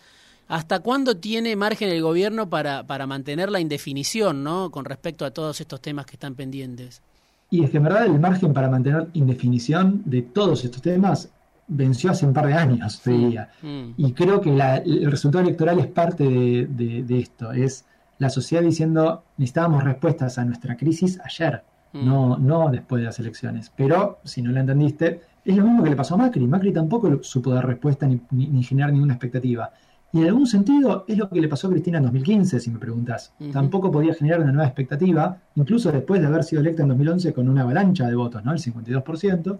¿Hasta 0.47 0.79
cuándo 0.79 1.17
tiene 1.17 1.55
margen 1.55 1.89
el 1.89 2.01
gobierno 2.01 2.49
para, 2.49 2.83
para 2.83 3.05
mantener 3.05 3.51
la 3.51 3.59
indefinición 3.59 4.43
¿no? 4.43 4.71
con 4.71 4.85
respecto 4.85 5.25
a 5.25 5.31
todos 5.31 5.59
estos 5.59 5.81
temas 5.81 6.05
que 6.05 6.15
están 6.15 6.35
pendientes? 6.35 7.01
Y 7.49 7.63
es 7.63 7.69
que 7.69 7.77
en 7.77 7.83
verdad 7.83 8.05
el 8.05 8.19
margen 8.19 8.53
para 8.53 8.69
mantener 8.69 9.07
indefinición 9.13 10.01
de 10.05 10.21
todos 10.21 10.63
estos 10.65 10.81
temas 10.81 11.29
venció 11.67 12.11
hace 12.11 12.25
un 12.25 12.33
par 12.33 12.47
de 12.47 12.53
años, 12.53 13.01
te 13.01 13.11
diría. 13.11 13.49
Mm. 13.61 13.91
Y 13.97 14.13
creo 14.13 14.41
que 14.41 14.49
el 14.49 15.11
resultado 15.11 15.43
electoral 15.43 15.79
es 15.79 15.87
parte 15.87 16.23
de, 16.23 17.19
esto. 17.19 17.51
Es 17.51 17.85
la 18.19 18.29
sociedad 18.29 18.63
diciendo 18.63 19.23
necesitábamos 19.37 19.83
respuestas 19.83 20.37
a 20.37 20.45
nuestra 20.45 20.75
crisis 20.75 21.19
ayer, 21.23 21.63
mm. 21.93 22.05
no, 22.05 22.37
no 22.37 22.69
después 22.69 23.01
de 23.01 23.07
las 23.07 23.19
elecciones. 23.19 23.71
Pero, 23.75 24.19
si 24.23 24.41
no 24.41 24.51
lo 24.51 24.59
entendiste, 24.59 25.21
es 25.43 25.55
lo 25.55 25.63
mismo 25.63 25.83
que 25.83 25.89
le 25.89 25.95
pasó 25.95 26.15
a 26.15 26.17
Macri. 26.17 26.47
Macri 26.47 26.73
tampoco 26.73 27.23
supo 27.23 27.53
dar 27.53 27.65
respuesta 27.65 28.07
ni, 28.07 28.19
ni, 28.31 28.63
generar 28.63 28.91
ninguna 28.91 29.13
expectativa. 29.13 29.71
Y 30.13 30.21
en 30.21 30.27
algún 30.27 30.47
sentido 30.47 31.05
es 31.07 31.17
lo 31.17 31.29
que 31.29 31.41
le 31.41 31.47
pasó 31.47 31.67
a 31.67 31.71
Cristina 31.71 31.97
en 31.97 32.05
2015, 32.05 32.59
si 32.59 32.71
me 32.71 32.79
preguntas. 32.79 33.33
Tampoco 33.51 33.91
podía 33.91 34.13
generar 34.13 34.41
una 34.41 34.51
nueva 34.51 34.67
expectativa, 34.67 35.37
incluso 35.55 35.91
después 35.91 36.21
de 36.21 36.27
haber 36.27 36.43
sido 36.43 36.61
electa 36.61 36.83
en 36.83 36.89
2011 36.89 37.33
con 37.33 37.49
una 37.49 37.63
avalancha 37.63 38.07
de 38.07 38.15
votos, 38.15 38.43
¿no? 38.45 38.53
El 38.53 38.59
52%. 38.59 39.59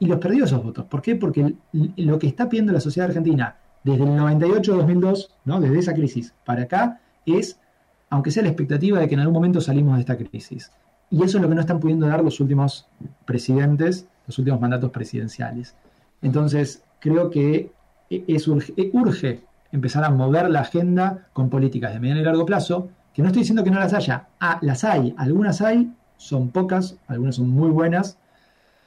Y 0.00 0.06
los 0.06 0.18
perdió 0.18 0.44
esos 0.44 0.62
votos. 0.62 0.84
¿Por 0.86 1.00
qué? 1.00 1.14
Porque 1.14 1.54
lo 1.72 2.18
que 2.18 2.26
está 2.26 2.48
pidiendo 2.48 2.72
la 2.72 2.80
sociedad 2.80 3.08
argentina 3.08 3.56
desde 3.84 4.02
el 4.02 4.10
98-2002, 4.10 5.28
¿no? 5.44 5.60
Desde 5.60 5.78
esa 5.78 5.94
crisis 5.94 6.34
para 6.44 6.62
acá, 6.62 7.00
es 7.24 7.58
aunque 8.10 8.30
sea 8.30 8.42
la 8.42 8.50
expectativa 8.50 8.98
de 8.98 9.08
que 9.08 9.14
en 9.14 9.20
algún 9.20 9.34
momento 9.34 9.60
salimos 9.60 9.94
de 9.94 10.00
esta 10.00 10.18
crisis. 10.18 10.70
Y 11.10 11.22
eso 11.22 11.38
es 11.38 11.42
lo 11.42 11.48
que 11.48 11.54
no 11.54 11.60
están 11.62 11.80
pudiendo 11.80 12.06
dar 12.06 12.22
los 12.22 12.40
últimos 12.40 12.86
presidentes, 13.24 14.06
los 14.26 14.38
últimos 14.38 14.60
mandatos 14.60 14.90
presidenciales. 14.90 15.74
Entonces, 16.20 16.84
creo 17.00 17.30
que 17.30 17.72
es 18.10 18.48
urge, 18.48 19.42
empezar 19.72 20.04
a 20.04 20.10
mover 20.10 20.50
la 20.50 20.60
agenda 20.60 21.26
con 21.32 21.50
políticas 21.50 21.92
de 21.92 22.00
mediano 22.00 22.20
y 22.20 22.24
largo 22.24 22.46
plazo, 22.46 22.88
que 23.12 23.22
no 23.22 23.28
estoy 23.28 23.40
diciendo 23.40 23.64
que 23.64 23.70
no 23.70 23.80
las 23.80 23.92
haya, 23.92 24.28
ah, 24.40 24.58
las 24.62 24.84
hay, 24.84 25.14
algunas 25.18 25.60
hay, 25.60 25.92
son 26.16 26.50
pocas, 26.50 26.96
algunas 27.08 27.36
son 27.36 27.48
muy 27.48 27.70
buenas, 27.70 28.18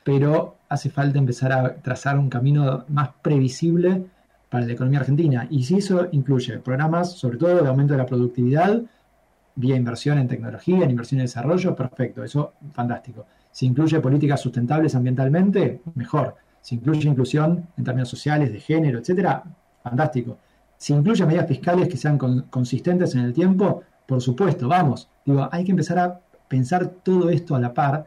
pero 0.03 0.55
hace 0.69 0.89
falta 0.89 1.19
empezar 1.19 1.51
a 1.51 1.75
trazar 1.75 2.17
un 2.17 2.29
camino 2.29 2.85
más 2.87 3.09
previsible 3.21 4.05
para 4.49 4.65
la 4.65 4.73
economía 4.73 4.99
argentina. 4.99 5.47
Y 5.49 5.63
si 5.63 5.77
eso 5.77 6.07
incluye 6.11 6.59
programas, 6.59 7.11
sobre 7.13 7.37
todo 7.37 7.61
de 7.61 7.67
aumento 7.67 7.93
de 7.93 7.97
la 7.97 8.05
productividad, 8.05 8.81
vía 9.55 9.75
inversión 9.75 10.17
en 10.17 10.27
tecnología, 10.27 10.83
en 10.83 10.91
inversión 10.91 11.19
en 11.19 11.25
desarrollo, 11.25 11.75
perfecto, 11.75 12.23
eso 12.23 12.53
fantástico. 12.73 13.25
Si 13.51 13.65
incluye 13.65 13.99
políticas 13.99 14.41
sustentables 14.41 14.95
ambientalmente, 14.95 15.81
mejor. 15.95 16.35
Si 16.61 16.75
incluye 16.75 17.07
inclusión 17.07 17.67
en 17.77 17.83
términos 17.83 18.09
sociales, 18.09 18.51
de 18.51 18.59
género, 18.59 18.99
etcétera, 18.99 19.43
fantástico. 19.81 20.37
Si 20.77 20.93
incluye 20.93 21.25
medidas 21.25 21.47
fiscales 21.47 21.87
que 21.87 21.97
sean 21.97 22.17
consistentes 22.49 23.15
en 23.15 23.21
el 23.21 23.33
tiempo, 23.33 23.83
por 24.05 24.21
supuesto, 24.21 24.67
vamos. 24.67 25.09
Digo, 25.25 25.47
hay 25.51 25.63
que 25.63 25.71
empezar 25.71 25.99
a 25.99 26.19
pensar 26.47 26.87
todo 26.87 27.29
esto 27.29 27.55
a 27.55 27.59
la 27.59 27.73
par 27.73 28.05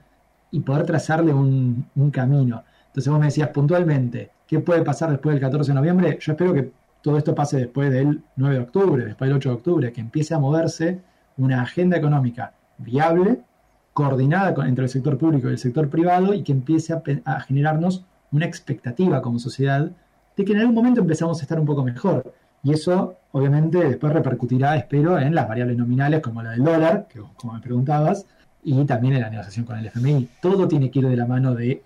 y 0.50 0.60
poder 0.60 0.86
trazarle 0.86 1.32
un, 1.32 1.86
camino. 2.12 2.62
Entonces 2.88 3.10
vos 3.10 3.20
me 3.20 3.26
decías 3.26 3.48
puntualmente, 3.48 4.30
¿qué 4.46 4.60
puede 4.60 4.82
pasar 4.82 5.10
después 5.10 5.34
del 5.34 5.40
14 5.40 5.72
de 5.72 5.74
noviembre? 5.74 6.18
Yo 6.20 6.32
espero 6.32 6.54
que 6.54 6.70
todo 7.02 7.16
esto 7.18 7.34
pase 7.34 7.58
después 7.58 7.90
del 7.90 8.22
9 8.36 8.54
de 8.54 8.60
octubre, 8.60 9.04
después 9.04 9.28
del 9.28 9.36
8 9.36 9.48
de 9.48 9.54
octubre, 9.54 9.92
que 9.92 10.00
empiece 10.00 10.34
a 10.34 10.38
moverse 10.38 11.00
una 11.36 11.62
agenda 11.62 11.96
económica 11.96 12.54
viable, 12.78 13.40
coordinada 13.92 14.54
entre 14.66 14.84
el 14.84 14.90
sector 14.90 15.18
público 15.18 15.48
y 15.48 15.52
el 15.52 15.58
sector 15.58 15.88
privado 15.88 16.32
y 16.32 16.42
que 16.42 16.52
empiece 16.52 16.92
a, 16.92 17.40
generarnos 17.40 18.04
una 18.30 18.46
expectativa 18.46 19.22
como 19.22 19.38
sociedad 19.38 19.90
de 20.36 20.44
que 20.44 20.52
en 20.52 20.60
algún 20.60 20.74
momento 20.74 21.00
empezamos 21.00 21.40
a 21.40 21.42
estar 21.42 21.58
un 21.58 21.66
poco 21.66 21.82
mejor. 21.82 22.32
Y 22.68 22.74
eso, 22.74 23.16
obviamente, 23.32 23.78
después 23.78 24.12
repercutirá, 24.12 24.76
espero, 24.76 25.18
en 25.18 25.34
las 25.34 25.48
variables 25.48 25.78
nominales 25.78 26.20
como 26.20 26.42
la 26.42 26.50
del 26.50 26.62
dólar, 26.62 27.08
que 27.08 27.18
como 27.36 27.54
me 27.54 27.60
preguntabas, 27.60 28.26
y 28.62 28.84
también 28.84 29.14
en 29.14 29.22
la 29.22 29.30
negociación 29.30 29.64
con 29.64 29.78
el 29.78 29.86
FMI. 29.86 30.28
Todo 30.42 30.68
tiene 30.68 30.90
que 30.90 30.98
ir 30.98 31.08
de 31.08 31.16
la 31.16 31.24
mano 31.24 31.54
de 31.54 31.82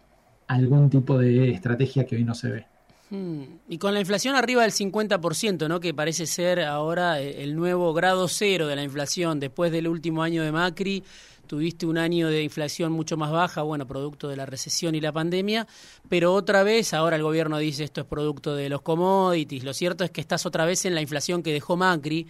algún 0.49 0.91
tipo 0.91 1.17
de 1.19 1.53
estrategia 1.53 2.05
que 2.05 2.17
hoy 2.17 2.25
no 2.25 2.35
se 2.35 2.51
ve. 2.51 2.67
Hmm. 3.11 3.43
Y 3.69 3.79
con 3.79 3.95
la 3.95 4.01
inflación 4.01 4.35
arriba 4.35 4.63
del 4.63 4.73
50%, 4.73 5.69
¿no? 5.69 5.79
que 5.79 5.95
parece 5.95 6.27
ser 6.27 6.61
ahora 6.63 7.21
eh, 7.21 7.45
el 7.45 7.55
nuevo 7.55 7.95
grado 7.95 8.27
cero 8.27 8.67
de 8.67 8.75
la 8.75 8.83
inflación, 8.83 9.39
después 9.39 9.71
del 9.71 9.87
último 9.87 10.25
año 10.25 10.43
de 10.43 10.51
Macri, 10.51 11.05
tuviste 11.53 11.85
un 11.85 11.99
año 11.99 12.31
de 12.31 12.43
inflación 12.43 12.93
mucho 12.93 13.19
más 13.19 13.31
baja, 13.31 13.61
bueno, 13.61 13.87
producto 13.87 14.27
de 14.27 14.37
la 14.37 14.47
recesión 14.47 14.95
y 14.95 15.03
la 15.03 15.13
pandemia, 15.13 15.67
pero 16.09 16.33
otra 16.33 16.63
vez, 16.63 16.95
ahora 16.95 17.17
el 17.17 17.23
gobierno 17.23 17.59
dice 17.59 17.85
esto 17.85 18.01
es 18.01 18.07
producto 18.07 18.57
de 18.57 18.71
los 18.71 18.81
commodities, 18.81 19.63
lo 19.63 19.75
cierto 19.75 20.03
es 20.03 20.11
que 20.11 20.23
estás 20.23 20.47
otra 20.47 20.65
vez 20.65 20.87
en 20.87 20.95
la 20.95 21.03
inflación 21.03 21.43
que 21.43 21.53
dejó 21.53 21.77
Macri, 21.77 22.27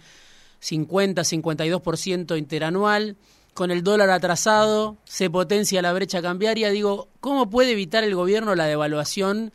50-52% 0.61 2.37
interanual, 2.37 3.15
con 3.53 3.71
el 3.71 3.81
dólar 3.81 4.09
atrasado, 4.09 4.97
se 5.05 5.29
potencia 5.29 5.81
la 5.81 5.93
brecha 5.93 6.21
cambiaria, 6.21 6.69
digo, 6.69 7.07
¿cómo 7.21 7.49
puede 7.49 7.71
evitar 7.71 8.03
el 8.03 8.15
gobierno 8.15 8.55
la 8.55 8.65
devaluación? 8.65 9.53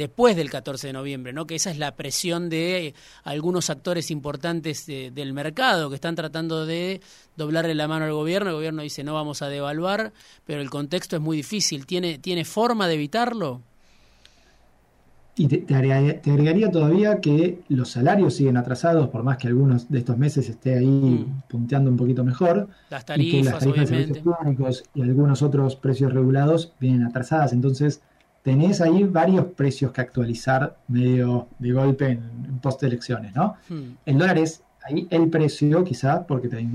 Después 0.00 0.34
del 0.34 0.50
14 0.50 0.88
de 0.88 0.92
noviembre, 0.94 1.32
¿no? 1.32 1.46
que 1.46 1.54
esa 1.54 1.70
es 1.70 1.78
la 1.78 1.94
presión 1.94 2.48
de 2.48 2.94
algunos 3.22 3.68
actores 3.68 4.10
importantes 4.10 4.86
del 4.86 5.32
mercado 5.32 5.90
que 5.90 5.94
están 5.94 6.14
tratando 6.14 6.64
de 6.64 7.02
doblarle 7.36 7.74
la 7.74 7.86
mano 7.86 8.06
al 8.06 8.12
gobierno. 8.12 8.50
El 8.50 8.56
gobierno 8.56 8.82
dice 8.82 9.04
no 9.04 9.14
vamos 9.14 9.42
a 9.42 9.48
devaluar, 9.48 10.12
pero 10.46 10.62
el 10.62 10.70
contexto 10.70 11.16
es 11.16 11.22
muy 11.22 11.36
difícil. 11.36 11.84
¿Tiene, 11.84 12.18
¿tiene 12.18 12.44
forma 12.44 12.88
de 12.88 12.94
evitarlo? 12.94 13.60
Y 15.36 15.48
te, 15.48 15.74
agregaría, 15.74 16.70
todavía 16.70 17.20
que 17.20 17.60
los 17.68 17.90
salarios 17.90 18.34
siguen 18.34 18.56
atrasados, 18.56 19.08
por 19.08 19.22
más 19.22 19.36
que 19.36 19.48
algunos 19.48 19.88
de 19.88 19.98
estos 19.98 20.18
meses 20.18 20.48
esté 20.48 20.78
ahí 20.78 20.86
mm. 20.86 21.42
punteando 21.48 21.90
un 21.90 21.96
poquito 21.96 22.24
mejor. 22.24 22.68
Las 22.90 23.04
tarifas, 23.04 23.34
y 23.34 23.38
que 23.38 23.44
las 23.44 23.58
tarifas 23.58 23.80
de 23.80 23.86
servicios 23.86 24.18
públicos 24.18 24.84
y 24.94 25.02
algunos 25.02 25.42
otros 25.42 25.76
precios 25.76 26.12
regulados 26.12 26.72
vienen 26.80 27.04
atrasadas. 27.04 27.52
Entonces, 27.52 28.02
tenés 28.42 28.80
ahí 28.80 29.04
varios 29.04 29.46
precios 29.46 29.92
que 29.92 30.00
actualizar 30.00 30.76
medio 30.88 31.48
de 31.58 31.72
golpe 31.72 32.10
en, 32.10 32.58
post 32.62 32.82
elecciones, 32.82 33.34
¿no? 33.34 33.56
Hmm. 33.68 33.96
El 34.06 34.18
dólar 34.18 34.38
es 34.38 34.62
ahí 34.82 35.06
el 35.10 35.28
precio, 35.28 35.84
quizá, 35.84 36.26
porque 36.26 36.48
te 36.48 36.66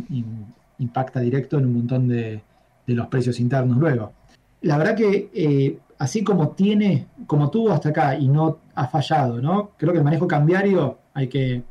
impacta 0.80 1.20
directo 1.20 1.58
en 1.58 1.66
un 1.66 1.74
montón 1.74 2.08
de, 2.08 2.42
los 2.88 3.08
precios 3.08 3.40
internos 3.40 3.78
luego. 3.78 4.14
La 4.62 4.78
verdad 4.78 4.96
que 4.96 5.30
eh, 5.34 5.80
así 5.98 6.24
como 6.24 6.50
tiene, 6.50 7.08
como 7.26 7.50
tuvo 7.50 7.72
hasta 7.72 7.90
acá 7.90 8.16
y 8.18 8.28
no 8.28 8.60
ha 8.76 8.88
fallado, 8.88 9.42
¿no? 9.42 9.72
Creo 9.78 9.92
que 9.92 10.00
el 10.00 10.04
manejo 10.04 10.28
cambiario 10.28 11.00
hay 11.14 11.28
que, 11.28 11.64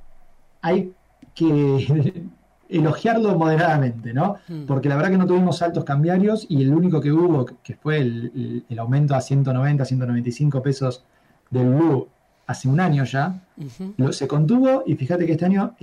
hay 0.62 0.92
que 1.34 2.26
elogiarlo 2.74 3.36
moderadamente, 3.38 4.12
¿no? 4.12 4.36
Hmm. 4.48 4.64
Porque 4.66 4.88
la 4.88 4.96
verdad 4.96 5.10
que 5.10 5.18
no 5.18 5.26
tuvimos 5.26 5.58
saltos 5.58 5.84
cambiarios 5.84 6.46
y 6.48 6.62
el 6.62 6.74
único 6.74 7.00
que 7.00 7.12
hubo, 7.12 7.46
que 7.62 7.74
fue 7.74 7.98
el, 7.98 8.64
aumento 8.78 9.14
a 9.14 9.20
190, 9.20 9.84
195 9.84 10.62
pesos 10.62 11.04
del 11.50 11.68
blue 11.68 12.08
hace 12.46 12.68
un 12.68 12.80
año 12.80 13.04
ya, 13.04 13.40
lo, 13.96 14.12
se 14.12 14.28
contuvo 14.28 14.82
y 14.86 14.96
fíjate 14.96 15.24
que 15.24 15.32
este 15.32 15.46
año 15.46 15.74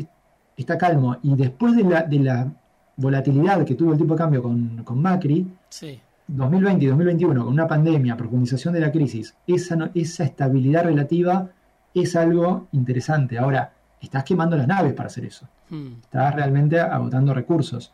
está 0.55 0.77
calmo. 0.77 1.17
Y 1.23 1.35
después 1.35 1.75
de 1.75 1.83
la, 1.83 2.03
de 2.03 2.19
la 2.19 2.51
volatilidad 2.97 3.65
que 3.65 3.75
tuvo 3.75 3.93
el 3.93 3.97
tipo 3.97 4.13
de 4.13 4.17
cambio 4.17 4.43
con, 4.43 5.01
Macri, 5.01 5.47
2020 6.27 6.85
y 6.85 6.87
2021, 6.87 7.43
con 7.43 7.53
una 7.53 7.67
pandemia, 7.67 8.15
profundización 8.15 8.73
de 8.73 8.81
la 8.81 8.91
crisis, 8.91 9.35
esa, 9.47 9.89
esa 9.95 10.23
estabilidad 10.23 10.83
relativa 10.83 11.49
es 11.93 12.15
algo 12.15 12.67
interesante. 12.71 13.37
Ahora, 13.37 13.73
estás 14.05 14.23
quemando 14.23 14.57
las 14.57 14.67
naves 14.67 14.93
para 14.93 15.07
hacer 15.07 15.25
eso. 15.25 15.47
Hmm. 15.69 15.93
Estás 16.01 16.35
realmente 16.35 16.79
agotando 16.79 17.33
recursos. 17.33 17.93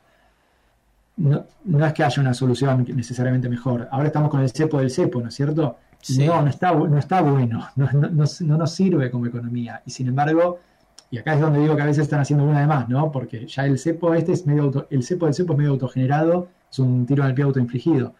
No, 1.17 1.45
es 1.85 1.93
que 1.93 2.03
haya 2.03 2.21
una 2.21 2.33
solución 2.33 2.85
necesariamente 2.95 3.49
mejor. 3.49 3.87
Ahora 3.91 4.07
estamos 4.07 4.29
con 4.29 4.41
el 4.41 4.51
cepo 4.51 4.79
del 4.79 4.91
cepo, 4.91 5.19
¿no 5.19 5.29
es 5.29 5.35
cierto? 5.35 5.77
No, 6.15 6.41
no 6.43 6.47
está, 6.47 6.73
no 6.73 6.97
está 6.97 7.21
bueno, 7.21 7.67
no, 7.75 8.57
nos 8.57 8.71
sirve 8.71 9.09
como 9.09 9.25
economía. 9.25 9.81
Y 9.85 9.91
sin 9.91 10.07
embargo, 10.07 10.59
y 11.09 11.17
acá 11.17 11.33
es 11.33 11.41
donde 11.41 11.59
digo 11.59 11.75
que 11.75 11.81
a 11.81 11.85
veces 11.85 12.03
están 12.03 12.19
haciendo 12.19 12.45
una 12.45 12.59
de 12.59 12.67
más, 12.67 12.87
¿no? 12.87 13.11
Porque 13.11 13.47
ya 13.47 13.65
el 13.65 13.79
cepo 13.79 14.13
este 14.13 14.33
es 14.33 14.45
medio 14.45 14.63
auto, 14.63 14.87
el 14.91 15.03
cepo 15.03 15.25
del 15.25 15.33
cepo 15.33 15.53
es 15.53 15.57
medio 15.57 15.71
autogenerado, 15.71 16.49
es 16.71 16.79
un 16.79 17.05
tiro 17.05 17.23
en 17.23 17.29
el 17.29 17.35
pie 17.35 17.45
autoinfligido. 17.45 18.13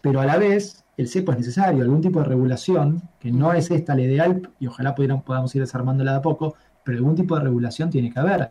Pero 0.00 0.20
a 0.20 0.24
la 0.24 0.38
vez, 0.38 0.84
el 0.96 1.08
cepo 1.08 1.32
es 1.32 1.38
necesario, 1.38 1.82
algún 1.82 2.00
tipo 2.00 2.20
de 2.20 2.26
regulación, 2.26 3.02
que 3.18 3.32
no 3.32 3.52
es 3.52 3.70
esta 3.70 3.94
la 3.94 4.02
ideal, 4.02 4.48
y 4.60 4.66
ojalá 4.68 4.94
podamos 4.94 5.54
ir 5.54 5.62
desarmándola 5.62 6.12
de 6.12 6.18
a 6.18 6.22
poco, 6.22 6.54
pero 6.90 6.98
algún 6.98 7.14
tipo 7.14 7.36
de 7.36 7.44
regulación 7.44 7.88
tiene 7.88 8.12
que 8.12 8.18
haber. 8.18 8.50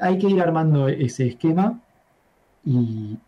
Hay 0.00 0.16
que 0.16 0.26
ir 0.26 0.40
armando 0.40 0.88
ese 0.88 1.26
esquema 1.26 1.78
y, 2.64 3.18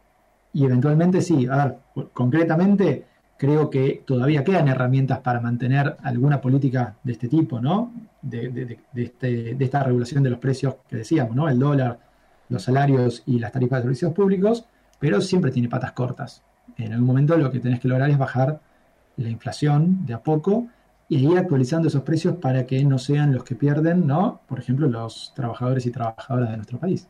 eventualmente 0.55 1.21
sí, 1.21 1.47
a 1.47 1.57
ver, 1.57 2.09
concretamente 2.15 3.05
creo 3.37 3.69
que 3.69 4.03
todavía 4.07 4.45
quedan 4.45 4.67
herramientas 4.69 5.19
para 5.19 5.41
mantener 5.41 5.99
alguna 6.03 6.41
política 6.41 6.97
de 7.05 7.13
este 7.13 7.29
tipo, 7.29 7.61
¿no? 7.61 7.93
De, 8.23 8.79
este, 8.95 9.55
de, 9.55 9.65
esta 9.65 9.83
regulación 9.83 10.23
de 10.23 10.31
los 10.31 10.39
precios 10.39 10.77
que 10.89 10.97
decíamos, 10.97 11.37
¿no? 11.37 11.47
El 11.47 11.59
dólar, 11.59 11.99
los 12.49 12.63
salarios 12.63 13.23
y 13.27 13.39
las 13.39 13.53
tarifas 13.53 13.81
de 13.81 13.83
servicios 13.83 14.15
públicos, 14.15 14.65
pero 14.99 15.21
siempre 15.21 15.51
tiene 15.51 15.69
patas 15.69 15.93
cortas. 15.93 16.43
En 16.79 16.95
algún 16.95 17.09
momento 17.09 17.37
lo 17.37 17.51
que 17.51 17.61
tenés 17.61 17.79
que 17.79 17.89
lograr 17.89 18.09
es 18.09 18.17
bajar 18.17 18.59
la 19.19 19.29
inflación 19.29 20.07
de 20.07 20.15
a 20.15 20.23
poco 20.23 20.69
y 21.09 21.27
ir 21.27 21.39
actualizando 21.39 21.89
esos 21.89 22.03
precios 22.03 22.37
para 22.37 22.67
que 22.67 22.85
no 22.85 22.99
sean 22.99 23.35
los 23.35 23.45
que 23.45 23.55
pierden, 23.55 24.07
¿no? 24.07 24.43
Por 24.47 24.59
ejemplo, 24.59 24.89
los 24.89 25.33
trabajadores 25.35 25.87
y 25.87 25.91
trabajadoras 25.91 26.51
de 26.51 26.57
nuestro 26.57 26.79
país. 26.79 27.09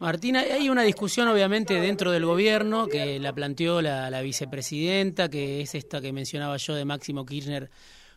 Martina, 0.00 0.40
hay 0.40 0.70
una 0.70 0.82
discusión 0.82 1.26
obviamente 1.26 1.74
dentro 1.80 2.12
del 2.12 2.24
gobierno 2.24 2.86
que 2.86 3.18
la 3.18 3.32
planteó 3.32 3.82
la, 3.82 4.20
vicepresidenta, 4.22 5.28
que 5.28 5.60
es 5.60 5.74
esta 5.74 6.00
que 6.00 6.12
mencionaba 6.12 6.56
yo 6.56 6.74
de 6.74 6.84
Máximo 6.84 7.26
Kirchner 7.26 7.68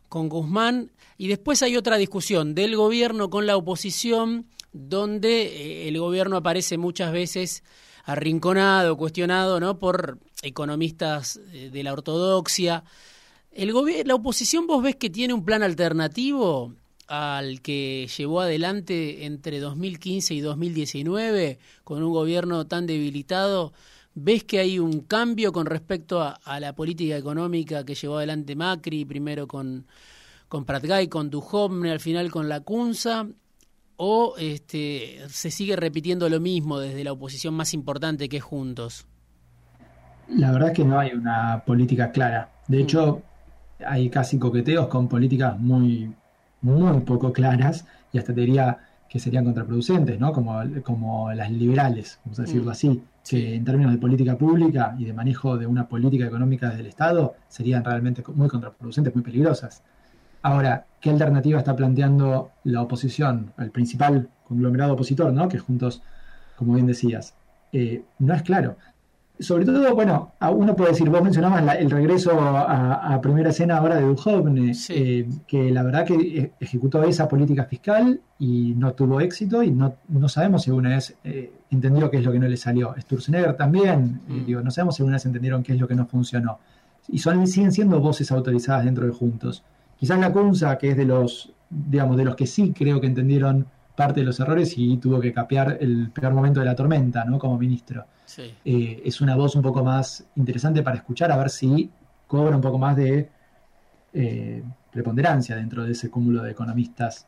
con 0.08 0.30
Guzmán, 0.30 0.92
y 1.18 1.28
después 1.28 1.64
hay 1.64 1.78
otra 1.78 1.98
discusión 1.98 2.54
del 2.54 2.76
gobierno 2.76 3.30
con 3.30 3.48
la 3.48 3.58
oposición 3.58 4.46
donde 4.74 5.44
eh, 5.44 5.88
el 5.88 5.98
gobierno 6.00 6.38
aparece 6.38 6.78
muchas 6.78 7.12
veces 7.12 7.64
arrinconado, 8.06 8.96
cuestionado, 8.96 9.60
¿no? 9.60 9.80
Por 9.80 10.20
economistas 10.44 11.40
eh, 11.52 11.70
de 11.72 11.84
la 11.84 11.94
ortodoxia. 11.94 12.84
El 13.52 13.74
la 14.06 14.16
oposición, 14.16 14.66
vos 14.66 14.82
ves 14.82 14.96
que 14.96 15.10
tiene 15.10 15.34
un 15.34 15.44
plan 15.44 15.62
alternativo 15.62 16.74
al 17.08 17.62
que 17.62 18.08
llevó 18.18 18.40
adelante 18.40 19.26
entre 19.26 19.60
2015 19.60 20.34
y 20.34 20.40
2019 20.40 21.60
con 21.84 22.02
un 22.02 22.14
gobierno 22.14 22.66
tan 22.66 22.88
debilitado. 22.88 23.74
¿Ves 24.14 24.46
que 24.46 24.60
hay 24.60 24.80
un 24.80 25.02
cambio 25.02 25.52
con 25.52 25.66
respecto 25.66 26.22
a, 26.22 26.60
la 26.62 26.74
política 26.74 27.18
económica 27.18 27.84
que 27.84 27.96
llevó 27.96 28.18
adelante 28.18 28.56
Macri, 28.56 29.04
primero 29.04 29.48
con, 29.48 29.86
con 30.48 30.64
Pratgay, 30.64 31.10
con 31.10 31.30
Duhovne, 31.30 31.92
al 31.92 32.00
final 32.00 32.32
con 32.32 32.48
la 32.48 32.62
Cunza? 32.62 33.28
¿O 33.98 34.36
este, 34.38 35.20
se 35.28 35.52
sigue 35.52 35.76
repitiendo 35.76 36.30
lo 36.30 36.40
mismo 36.40 36.80
desde 36.80 37.04
la 37.04 37.12
oposición 37.12 37.54
más 37.54 37.74
importante 37.74 38.30
que 38.30 38.38
es 38.38 38.44
Juntos? 38.44 39.06
La 40.30 40.52
verdad 40.54 40.70
es 40.70 40.78
que 40.78 40.86
no 40.86 40.98
hay 40.98 41.12
una 41.12 41.64
política 41.66 42.12
clara. 42.12 42.52
De 42.68 42.78
mm. 42.78 42.82
hecho, 42.82 43.22
hay 43.86 44.10
casi 44.10 44.38
coqueteos 44.38 44.88
con 44.88 45.08
políticas 45.08 45.60
muy, 45.60 46.14
muy 46.62 47.00
poco 47.02 47.34
claras 47.34 47.86
y 48.12 48.18
hasta 48.18 48.34
te 48.34 48.42
diría 48.42 48.78
que 49.10 49.20
serían 49.20 49.44
contraproducentes, 49.44 50.20
¿no? 50.20 50.32
Como, 50.32 50.62
como 50.84 51.34
las 51.34 51.52
liberales, 51.52 52.20
vamos 52.24 52.40
a 52.40 52.44
decirlo 52.44 52.68
mm. 52.68 52.70
así, 52.70 53.04
que 53.28 53.56
en 53.56 53.66
términos 53.66 53.92
de 53.92 53.98
política 53.98 54.38
pública 54.38 54.96
y 54.98 55.06
de 55.06 55.14
manejo 55.14 55.58
de 55.58 55.68
una 55.68 55.88
política 55.88 56.26
económica 56.26 56.70
desde 56.70 56.82
el 56.82 56.88
Estado 56.88 57.36
serían 57.50 57.84
realmente 57.84 58.24
muy 58.34 58.48
contraproducentes, 58.48 59.14
muy 59.14 59.24
peligrosas. 59.24 59.84
Ahora, 60.44 60.86
¿qué 61.02 61.10
alternativa 61.10 61.60
está 61.60 61.76
planteando 61.76 62.52
la 62.64 62.82
oposición, 62.82 63.52
el 63.58 63.70
principal 63.70 64.30
conglomerado 64.48 64.94
opositor, 64.94 65.32
¿no? 65.34 65.50
que 65.50 65.60
juntos, 65.60 66.02
como 66.56 66.74
bien 66.74 66.88
decías? 66.88 67.36
Eh, 67.74 68.04
no 68.20 68.34
es 68.34 68.42
claro 68.44 68.78
sobre 69.42 69.66
todo, 69.66 69.94
bueno, 69.96 70.34
uno 70.40 70.76
puede 70.76 70.92
decir, 70.92 71.10
vos 71.10 71.24
mencionabas 71.24 71.78
el 71.78 71.90
regreso 71.90 72.40
a, 72.40 73.20
primera 73.22 73.50
escena 73.50 73.78
ahora 73.78 73.96
de 73.96 74.04
Duhovne, 74.04 74.74
eh, 74.90 75.28
que 75.48 75.72
la 75.72 75.84
verdad 75.84 76.06
que 76.06 76.14
e, 76.16 76.52
ejecutó 76.60 77.04
esa 77.04 77.28
política 77.28 77.66
fiscal 77.66 78.20
y 78.40 78.74
no 78.76 78.94
tuvo 78.94 79.20
éxito 79.20 79.64
y 79.64 79.72
no, 79.72 79.96
no 80.10 80.30
sabemos 80.30 80.64
si 80.64 80.72
una 80.72 80.90
vez 80.90 81.16
eh, 81.24 81.52
entendió 81.72 82.10
qué 82.10 82.18
es 82.18 82.24
lo 82.24 82.32
que 82.32 82.40
no 82.40 82.48
le 82.48 82.58
salió. 82.58 82.94
Sturzenegger 83.00 83.56
también, 83.58 84.22
eh, 84.30 84.34
mm. 84.34 84.46
digo, 84.46 84.62
no 84.62 84.72
sabemos 84.72 84.96
si 84.96 85.04
una 85.04 85.14
vez 85.14 85.26
entendieron 85.26 85.64
qué 85.64 85.74
es 85.74 85.80
lo 85.80 85.88
que 85.88 85.96
no 85.96 86.06
funcionó. 86.06 86.60
Y 87.08 87.20
son, 87.20 87.46
siguen 87.48 87.72
siendo 87.72 88.00
voces 88.00 88.32
autorizadas 88.32 88.86
dentro 88.86 89.06
de 89.06 89.12
Juntos. 89.12 89.64
Quizás 89.98 90.20
la 90.20 90.32
CUNSA, 90.32 90.78
que 90.78 90.92
es 90.92 90.98
de 90.98 91.06
los, 91.06 91.52
digamos, 91.70 92.18
de 92.18 92.26
los 92.26 92.36
que 92.36 92.48
sí 92.48 92.74
creo 92.76 93.02
que 93.02 93.08
entendieron 93.08 93.66
parte 94.02 94.22
de 94.22 94.26
los 94.26 94.40
errores 94.40 94.74
y 94.78 94.98
tuvo 94.98 95.20
que 95.20 95.32
capear 95.32 95.78
el 95.80 96.10
peor 96.10 96.34
momento 96.34 96.60
de 96.60 96.66
la 96.66 96.76
tormenta, 96.76 97.24
¿no? 97.24 97.38
Como 97.38 97.56
ministro. 97.60 98.06
Eh, 98.66 99.00
es 99.06 99.22
una 99.22 99.36
voz 99.36 99.56
un 99.56 99.62
poco 99.62 99.84
más 99.84 100.26
interesante 100.38 100.82
para 100.82 100.98
escuchar, 100.98 101.32
a 101.32 101.38
ver 101.38 101.52
si 101.52 101.88
cobra 102.26 102.56
un 102.56 102.62
poco 102.64 102.80
más 102.80 102.96
de 102.96 103.30
eh, 104.14 104.64
preponderancia 104.92 105.56
dentro 105.56 105.84
de 105.84 105.92
ese 105.92 106.10
cúmulo 106.10 106.42
de 106.42 106.50
economistas, 106.50 107.28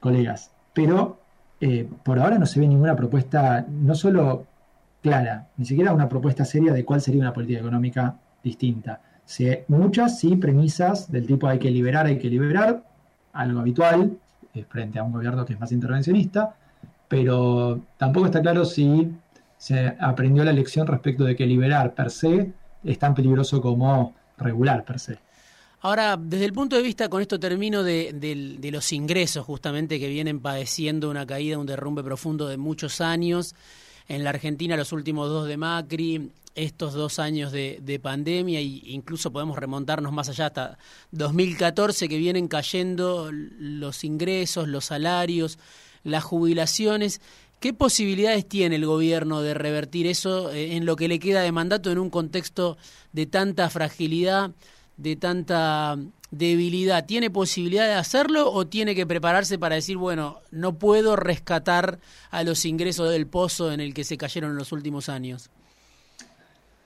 colegas. 0.00 0.50
Pero 0.72 1.20
eh, 1.60 1.88
por 2.02 2.18
ahora 2.18 2.36
no 2.36 2.46
se 2.46 2.58
ve 2.58 2.66
ninguna 2.66 2.96
propuesta, 2.96 3.64
no 3.70 3.94
solo 3.94 4.44
clara, 5.02 5.50
ni 5.56 5.66
siquiera 5.66 5.92
una 5.92 6.08
propuesta 6.08 6.44
seria 6.44 6.72
de 6.72 6.84
cuál 6.84 7.00
sería 7.00 7.20
una 7.20 7.32
política 7.32 7.60
económica 7.60 8.16
distinta. 8.42 9.00
Se, 9.24 9.66
muchas 9.68 10.18
sí 10.18 10.34
premisas 10.34 11.12
del 11.12 11.28
tipo 11.28 11.46
hay 11.46 11.60
que 11.60 11.70
liberar, 11.70 12.06
hay 12.06 12.18
que 12.18 12.28
liberar, 12.28 12.82
algo 13.32 13.60
habitual 13.60 14.18
frente 14.68 14.98
a 14.98 15.02
un 15.02 15.12
gobierno 15.12 15.44
que 15.44 15.54
es 15.54 15.60
más 15.60 15.72
intervencionista, 15.72 16.54
pero 17.08 17.80
tampoco 17.96 18.26
está 18.26 18.40
claro 18.40 18.64
si 18.64 19.10
se 19.56 19.96
aprendió 19.98 20.44
la 20.44 20.52
lección 20.52 20.86
respecto 20.86 21.24
de 21.24 21.36
que 21.36 21.46
liberar 21.46 21.94
per 21.94 22.10
se 22.10 22.52
es 22.84 22.98
tan 22.98 23.14
peligroso 23.14 23.60
como 23.60 24.14
regular 24.36 24.84
per 24.84 24.98
se. 24.98 25.18
Ahora, 25.82 26.16
desde 26.16 26.44
el 26.44 26.52
punto 26.52 26.76
de 26.76 26.82
vista, 26.82 27.08
con 27.08 27.20
esto 27.20 27.40
termino, 27.40 27.82
de, 27.82 28.58
los 28.72 28.92
ingresos 28.92 29.44
justamente 29.44 29.98
que 29.98 30.08
vienen 30.08 30.38
padeciendo 30.40 31.10
una 31.10 31.26
caída, 31.26 31.58
un 31.58 31.66
derrumbe 31.66 32.04
profundo 32.04 32.46
de 32.46 32.56
muchos 32.56 33.00
años. 33.00 33.54
En 34.08 34.22
la 34.22 34.30
Argentina 34.30 34.76
los 34.76 34.92
últimos 34.92 35.28
dos 35.28 35.48
de 35.48 35.56
Macri, 35.56 36.30
estos 36.54 36.92
dos 36.94 37.18
años 37.18 37.52
de, 37.52 37.78
de 37.82 37.98
pandemia 37.98 38.60
e 38.60 38.62
incluso 38.62 39.32
podemos 39.32 39.58
remontarnos 39.58 40.12
más 40.12 40.28
allá 40.28 40.46
hasta 40.46 40.78
2014 41.12 42.08
que 42.08 42.18
vienen 42.18 42.48
cayendo 42.48 43.30
los 43.32 44.04
ingresos, 44.04 44.68
los 44.68 44.86
salarios, 44.86 45.58
las 46.04 46.24
jubilaciones. 46.24 47.20
¿Qué 47.60 47.72
posibilidades 47.72 48.48
tiene 48.48 48.76
el 48.76 48.86
gobierno 48.86 49.40
de 49.40 49.54
revertir 49.54 50.06
eso 50.06 50.50
eh, 50.50 50.76
en 50.76 50.84
lo 50.84 50.96
que 50.96 51.08
le 51.08 51.18
queda 51.18 51.42
de 51.42 51.52
mandato 51.52 51.90
en 51.90 51.98
un 51.98 52.10
contexto 52.10 52.76
de 53.12 53.26
tanta 53.26 53.70
fragilidad, 53.70 54.50
de 54.96 55.16
tanta 55.16 55.96
debilidad? 56.32 57.06
¿Tiene 57.06 57.30
posibilidad 57.30 57.86
de 57.86 57.94
hacerlo 57.94 58.50
o 58.50 58.66
tiene 58.66 58.94
que 58.94 59.06
prepararse 59.06 59.58
para 59.58 59.76
decir, 59.76 59.96
bueno, 59.96 60.40
no 60.50 60.76
puedo 60.76 61.14
rescatar 61.14 62.00
a 62.30 62.42
los 62.42 62.64
ingresos 62.64 63.10
del 63.10 63.28
pozo 63.28 63.72
en 63.72 63.80
el 63.80 63.94
que 63.94 64.04
se 64.04 64.16
cayeron 64.16 64.50
en 64.50 64.56
los 64.56 64.72
últimos 64.72 65.08
años? 65.08 65.48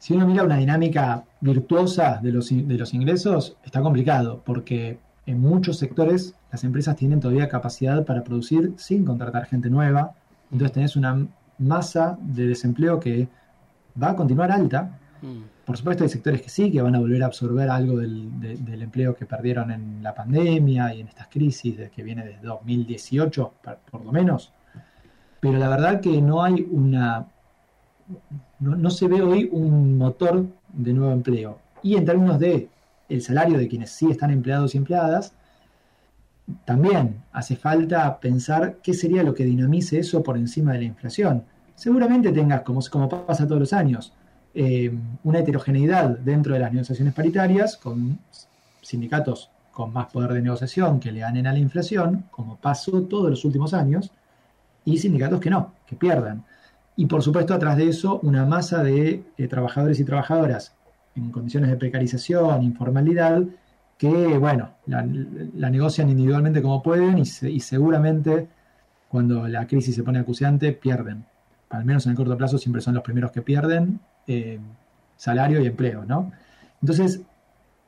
Si 0.06 0.14
uno 0.14 0.24
mira 0.24 0.44
una 0.44 0.56
dinámica 0.56 1.24
virtuosa 1.40 2.20
de 2.22 2.30
los, 2.30 2.50
de 2.50 2.78
los 2.78 2.94
ingresos, 2.94 3.56
está 3.64 3.80
complicado, 3.80 4.40
porque 4.46 5.00
en 5.26 5.40
muchos 5.40 5.78
sectores 5.78 6.32
las 6.52 6.62
empresas 6.62 6.94
tienen 6.94 7.18
todavía 7.18 7.48
capacidad 7.48 8.04
para 8.04 8.22
producir 8.22 8.74
sin 8.76 9.04
contratar 9.04 9.46
gente 9.46 9.68
nueva, 9.68 10.14
entonces 10.52 10.74
tenés 10.74 10.94
una 10.94 11.26
masa 11.58 12.16
de 12.22 12.46
desempleo 12.46 13.00
que 13.00 13.26
va 14.00 14.10
a 14.10 14.14
continuar 14.14 14.52
alta. 14.52 14.96
Mm. 15.22 15.64
Por 15.64 15.76
supuesto 15.76 16.04
hay 16.04 16.08
sectores 16.08 16.40
que 16.40 16.50
sí, 16.50 16.70
que 16.70 16.80
van 16.80 16.94
a 16.94 17.00
volver 17.00 17.24
a 17.24 17.26
absorber 17.26 17.68
algo 17.68 17.98
del, 17.98 18.30
empleo 18.80 19.16
que 19.16 19.26
perdieron 19.26 19.72
en 19.72 20.04
la 20.04 20.14
pandemia 20.14 20.94
y 20.94 21.00
en 21.00 21.08
estas 21.08 21.26
crisis 21.26 21.90
que 21.90 22.04
viene 22.04 22.24
desde 22.24 22.46
2018, 22.46 23.54
por 23.90 24.04
lo 24.04 24.12
menos. 24.12 24.52
Pero 25.40 25.58
la 25.58 25.68
verdad 25.68 26.00
que 26.00 26.22
no 26.22 26.44
hay 26.44 26.64
una... 26.70 27.26
No, 28.58 28.90
se 28.90 29.06
ve 29.06 29.22
hoy 29.22 29.48
un 29.52 29.98
motor 29.98 30.46
de 30.72 30.92
nuevo 30.92 31.12
empleo. 31.12 31.58
Y 31.82 31.96
en 31.96 32.04
términos 32.04 32.38
de 32.38 32.68
el 33.08 33.22
salario 33.22 33.58
de 33.58 33.68
quienes 33.68 33.90
sí 33.90 34.10
están 34.10 34.30
empleados 34.30 34.74
y 34.74 34.78
empleadas, 34.78 35.34
también 36.64 37.22
hace 37.32 37.56
falta 37.56 38.18
pensar 38.18 38.78
qué 38.82 38.94
sería 38.94 39.22
lo 39.22 39.34
que 39.34 39.44
dinamice 39.44 39.98
eso 39.98 40.22
por 40.22 40.36
encima 40.36 40.72
de 40.72 40.78
la 40.78 40.84
inflación. 40.84 41.44
Seguramente 41.74 42.32
tengas, 42.32 42.62
como, 42.62 42.80
como 42.90 43.08
pasa 43.26 43.46
todos 43.46 43.60
los 43.60 43.72
años, 43.72 44.12
eh, 44.54 44.90
una 45.24 45.40
heterogeneidad 45.40 46.18
dentro 46.18 46.54
de 46.54 46.60
las 46.60 46.72
negociaciones 46.72 47.12
paritarias 47.12 47.76
con 47.76 48.18
sindicatos 48.80 49.50
con 49.76 49.92
más 49.92 50.06
poder 50.06 50.32
de 50.32 50.40
negociación 50.40 50.98
que 51.00 51.12
le 51.12 51.20
ganen 51.20 51.46
a 51.46 51.52
la 51.52 51.58
inflación, 51.58 52.24
como 52.30 52.56
pasó 52.56 53.02
todos 53.02 53.28
los 53.28 53.44
últimos 53.44 53.74
años, 53.74 54.10
y 54.86 54.96
sindicatos 54.96 55.38
que 55.38 55.50
no, 55.50 55.74
que 55.86 55.96
pierdan. 55.96 56.46
Y 56.96 57.06
por 57.06 57.22
supuesto, 57.22 57.52
atrás 57.54 57.76
de 57.76 57.88
eso, 57.88 58.18
una 58.22 58.46
masa 58.46 58.82
de 58.82 59.22
eh, 59.37 59.48
trabajadores 59.48 60.00
y 60.00 60.04
trabajadoras 60.04 60.74
en 61.14 61.30
condiciones 61.30 61.70
de 61.70 61.76
precarización, 61.76 62.62
informalidad, 62.62 63.42
que, 63.98 64.09
bueno, 64.38 64.70
la, 64.87 65.02
negocian 65.02 66.11
individualmente 66.11 66.61
como 66.61 66.82
pueden 66.82 67.18
y, 67.18 67.24
seguramente 67.61 68.48
cuando 69.09 69.48
la 69.48 69.66
crisis 69.66 69.94
se 69.94 70.02
pone 70.02 70.18
acuciante 70.18 70.72
pierden. 70.72 71.24
Al 71.70 71.85
menos 71.85 72.06
en 72.06 72.12
el 72.12 72.16
corto 72.16 72.37
plazo 72.37 72.59
siempre 72.59 72.82
son 72.82 72.94
los 72.94 73.02
primeros 73.02 73.30
que 73.30 73.42
pierden 73.42 74.00
eh, 74.26 74.59
salario 75.16 75.61
y 75.61 75.66
empleo, 75.66 76.04
¿no? 76.04 76.32
Entonces, 76.82 77.20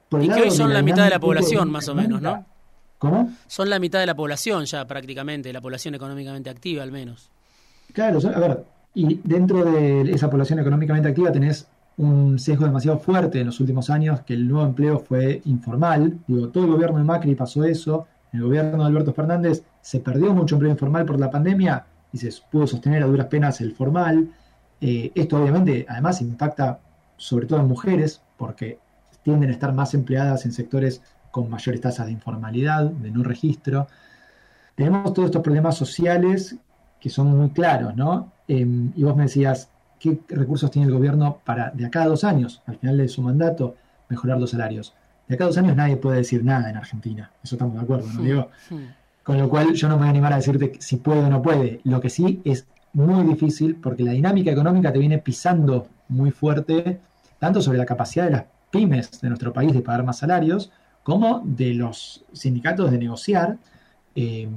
por 0.09 0.23
y 0.23 0.29
que 0.29 0.43
hoy 0.43 0.51
son 0.51 0.73
la, 0.73 0.83
mitad 0.83 1.05
de 1.05 1.11
la 1.11 1.21
población, 1.21 1.71
más 1.71 1.89
o 1.89 1.95
menos, 1.95 2.23
¿no? 2.23 2.47
¿Cómo? 2.99 3.31
Son 3.47 3.69
la 3.69 3.79
mitad 3.79 4.01
de 4.01 4.07
la 4.07 4.17
población 4.17 4.65
ya 4.65 4.87
prácticamente, 4.87 5.53
la 5.53 5.61
población 5.61 5.95
económicamente 5.95 6.51
activa 6.51 6.83
al 6.83 6.91
menos. 6.91 7.31
Claro, 7.93 8.19
a 8.35 8.41
ver, 8.41 8.65
y 8.95 9.21
dentro 9.23 9.65
de 9.65 10.03
esa 10.11 10.31
población 10.31 10.59
económicamente 10.59 11.09
activa 11.09 11.31
tenés 11.31 11.69
un 11.99 12.39
sesgo 12.39 12.65
demasiado 12.65 12.99
fuerte 12.99 13.41
en 13.41 13.47
los 13.47 13.61
últimos 13.61 13.91
años, 13.91 14.21
que 14.21 14.35
el 14.35 14.49
nuevo 14.49 14.67
empleo 14.67 14.99
fue 15.01 15.43
informal. 15.45 16.19
Digo, 16.27 16.49
todo 16.49 16.65
el 16.65 16.71
gobierno 16.71 16.99
de 16.99 17.05
Macri 17.05 17.35
pasó 17.35 17.65
eso. 17.65 18.07
En 18.33 18.39
el 18.41 18.47
gobierno 18.47 18.79
de 18.79 18.89
Alberto 18.89 19.13
Fernández 19.13 19.65
se 19.81 20.01
perdió 20.01 20.33
mucho 20.33 20.55
empleo 20.55 20.71
informal 20.71 21.05
por 21.05 21.19
la 21.19 21.31
pandemia 21.31 21.87
y 22.13 22.19
se 22.19 22.31
pudo 22.51 22.67
sostener 22.67 23.03
a 23.03 23.07
duras 23.07 23.27
penas 23.27 23.61
el 23.61 23.73
formal. 23.73 24.31
Eh, 24.81 25.11
esto 25.15 25.41
obviamente 25.41 25.85
además 25.89 26.21
impacta 26.23 26.79
sobre 27.17 27.47
todo 27.47 27.59
en 27.61 27.67
mujeres 27.67 28.23
porque 28.37 28.79
tienden 29.25 29.51
a 29.51 29.53
estar 29.53 29.73
más 29.75 29.93
empleadas 29.95 30.45
en 30.47 30.53
sectores 30.53 31.03
con 31.33 31.51
mayores 31.51 31.81
tasas 31.81 32.07
de 32.07 32.13
informalidad, 32.13 32.85
de 32.85 33.11
no 33.11 33.25
registro. 33.25 33.89
Tenemos 34.77 35.13
todos 35.13 35.27
estos 35.27 35.43
problemas 35.43 35.77
sociales 35.77 36.57
que 37.01 37.11
son 37.11 37.37
muy 37.37 37.51
claros, 37.51 37.97
¿no? 37.97 38.33
Em, 38.47 38.93
y 38.97 39.03
vos 39.03 39.17
me 39.17 39.25
decías, 39.25 39.71
qué 39.99 40.21
recursos 40.29 40.71
tiene 40.71 40.89
el 40.89 40.95
gobierno 40.95 41.39
para 41.45 41.71
de 41.71 41.87
acá 41.87 42.03
a 42.03 42.07
dos 42.07 42.25
años, 42.25 42.63
al 42.67 42.77
final 42.77 42.99
de 42.99 43.09
su 43.09 43.23
mandato, 43.23 43.77
mejorar 44.09 44.39
los 44.39 44.51
salarios. 44.51 44.95
De 45.27 45.35
acá 45.35 45.45
a 45.45 45.47
dos 45.49 45.59
años 45.59 45.77
nadie 45.77 45.97
puede 45.97 46.19
decir 46.19 46.45
nada 46.45 46.71
en 46.71 46.77
Argentina, 46.77 47.31
eso 47.43 47.57
estamos 47.57 47.75
de 47.75 47.81
acuerdo, 47.81 48.09
¿no? 48.13 48.23
Digo, 48.23 48.49
Con 49.23 49.37
lo 49.37 49.49
cual 49.51 49.75
yo 49.75 49.89
no 49.89 49.97
me 49.97 50.01
voy 50.01 50.07
a 50.07 50.11
animar 50.11 50.33
a 50.33 50.37
decirte 50.37 50.73
si 50.79 50.97
puede 50.97 51.21
o 51.21 51.29
no 51.29 51.43
puede. 51.43 51.81
Lo 51.85 52.01
que 52.01 52.09
sí 52.09 52.41
es 52.45 52.67
muy 52.95 53.25
difícil 53.25 53.77
porque 53.77 54.03
la 54.03 54.13
dinámica 54.13 54.51
económica 54.51 54.91
te 54.91 54.99
viene 54.99 55.19
pisando 55.19 55.87
muy 56.09 56.31
fuerte, 56.31 57.01
tanto 57.39 57.61
sobre 57.61 57.77
la 57.77 57.85
capacidad 57.85 58.25
de 58.25 58.31
las 58.31 58.45
pymes 58.71 59.21
de 59.21 59.29
nuestro 59.29 59.53
país 59.53 59.73
de 59.75 59.83
pagar 59.83 60.05
más 60.05 60.19
salarios, 60.19 60.73
como 61.03 61.43
de 61.45 61.75
los 61.75 62.25
sindicatos 62.33 62.91
de 62.91 62.99
negociar 62.99 63.59
eh, 64.15 64.49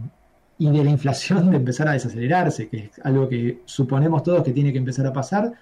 y 0.62 0.70
de 0.70 0.84
la 0.84 0.92
inflación 0.92 1.50
de 1.50 1.58
empezar 1.58 1.88
a 1.88 1.94
desacelerarse, 1.94 2.70
que 2.70 2.78
es 2.78 3.00
algo 3.04 3.28
que 3.28 3.64
suponemos 3.66 4.22
todos 4.22 4.44
que 4.44 4.52
tiene 4.52 4.72
que 4.72 4.78
empezar 4.78 5.08
a 5.08 5.12
pasar, 5.12 5.54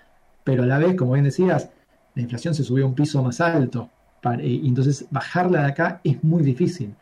pero 0.43 0.63
a 0.63 0.65
la 0.65 0.77
vez, 0.77 0.95
como 0.95 1.13
bien 1.13 1.23
decías, 1.23 1.69
la 2.15 2.21
inflación 2.21 2.53
se 2.53 2.65
subió 2.65 2.83
a 2.83 2.88
un 2.89 2.95
piso 2.95 3.23
más 3.23 3.39
alto, 3.39 3.89
para, 4.21 4.43
y 4.43 4.67
entonces 4.67 5.05
bajarla 5.09 5.62
de 5.62 5.67
acá 5.67 6.01
es 6.03 6.21
muy 6.21 6.43
difícil. 6.43 6.93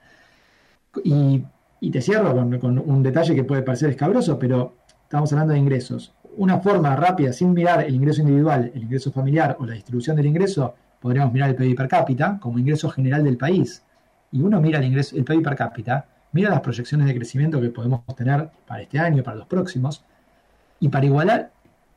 Y, 1.03 1.43
te 1.91 1.99
cierro 2.01 2.35
con, 2.35 2.59
con, 2.59 2.77
un 2.77 3.01
detalle 3.01 3.33
que 3.33 3.43
puede 3.43 3.63
parecer 3.63 3.89
escabroso, 3.89 4.37
pero 4.37 4.75
estamos 5.01 5.33
hablando 5.33 5.53
de 5.53 5.59
ingresos. 5.59 6.13
Una 6.35 6.59
forma 6.59 6.95
rápida, 6.95 7.33
sin 7.33 7.51
mirar 7.51 7.83
el 7.83 7.95
ingreso 7.95 8.21
individual, 8.21 8.71
el 8.75 8.83
ingreso 8.83 9.11
familiar 9.11 9.57
o 9.59 9.65
la 9.65 9.73
distribución 9.73 10.15
del 10.15 10.27
ingreso, 10.27 10.75
podríamos 11.01 11.33
mirar 11.33 11.49
el 11.49 11.55
PIB 11.55 11.75
per 11.75 11.87
cápita 11.87 12.37
como 12.39 12.59
ingreso 12.59 12.89
general 12.89 13.23
del 13.23 13.37
país. 13.37 13.81
Y 14.31 14.41
uno 14.41 14.61
mira 14.61 14.77
el, 14.77 14.85
ingreso, 14.85 15.15
el 15.15 15.23
PIB 15.23 15.41
per 15.41 15.55
cápita, 15.55 16.05
mira 16.37 16.51
las 16.51 16.61
proyecciones 16.61 17.07
de 17.07 17.15
crecimiento 17.15 17.59
que 17.59 17.69
podemos 17.69 18.05
tener 18.15 18.51
para 18.67 18.83
este 18.83 18.99
año, 18.99 19.23
para 19.23 19.37
los 19.37 19.47
próximos, 19.47 20.03
y 20.79 20.87
para 20.87 21.03
igualar, 21.03 21.51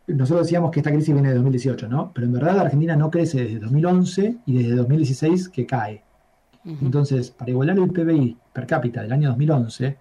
nosotros 0.07 0.47
decíamos 0.47 0.71
que 0.71 0.81
esta 0.81 0.91
crisis 0.91 1.13
viene 1.13 1.29
de 1.29 1.35
2018, 1.35 1.89
¿no? 1.89 2.11
Pero 2.15 2.27
en 2.27 2.33
verdad 2.33 2.57
la 2.57 2.63
Argentina 2.63 2.97
no 2.97 3.11
crece 3.11 3.45
desde 3.45 3.59
2011 3.59 4.37
y 4.47 4.57
desde 4.57 4.77
2016 4.77 5.51
que 5.51 5.67
cae. 5.67 6.03
Entonces, 6.65 7.31
para 7.31 7.51
igualar 7.51 7.79
el 7.79 7.91
PBI 7.91 8.39
per 8.55 8.67
cápita 8.67 9.03
del 9.03 9.13
año 9.13 9.29
2011, 9.29 9.99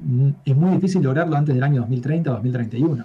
mm, 0.00 0.28
es 0.44 0.56
muy 0.56 0.70
difícil 0.72 1.02
lograrlo 1.02 1.34
antes 1.36 1.54
del 1.54 1.64
año 1.64 1.80
2030 1.80 2.30
o 2.30 2.34
2031. 2.34 3.04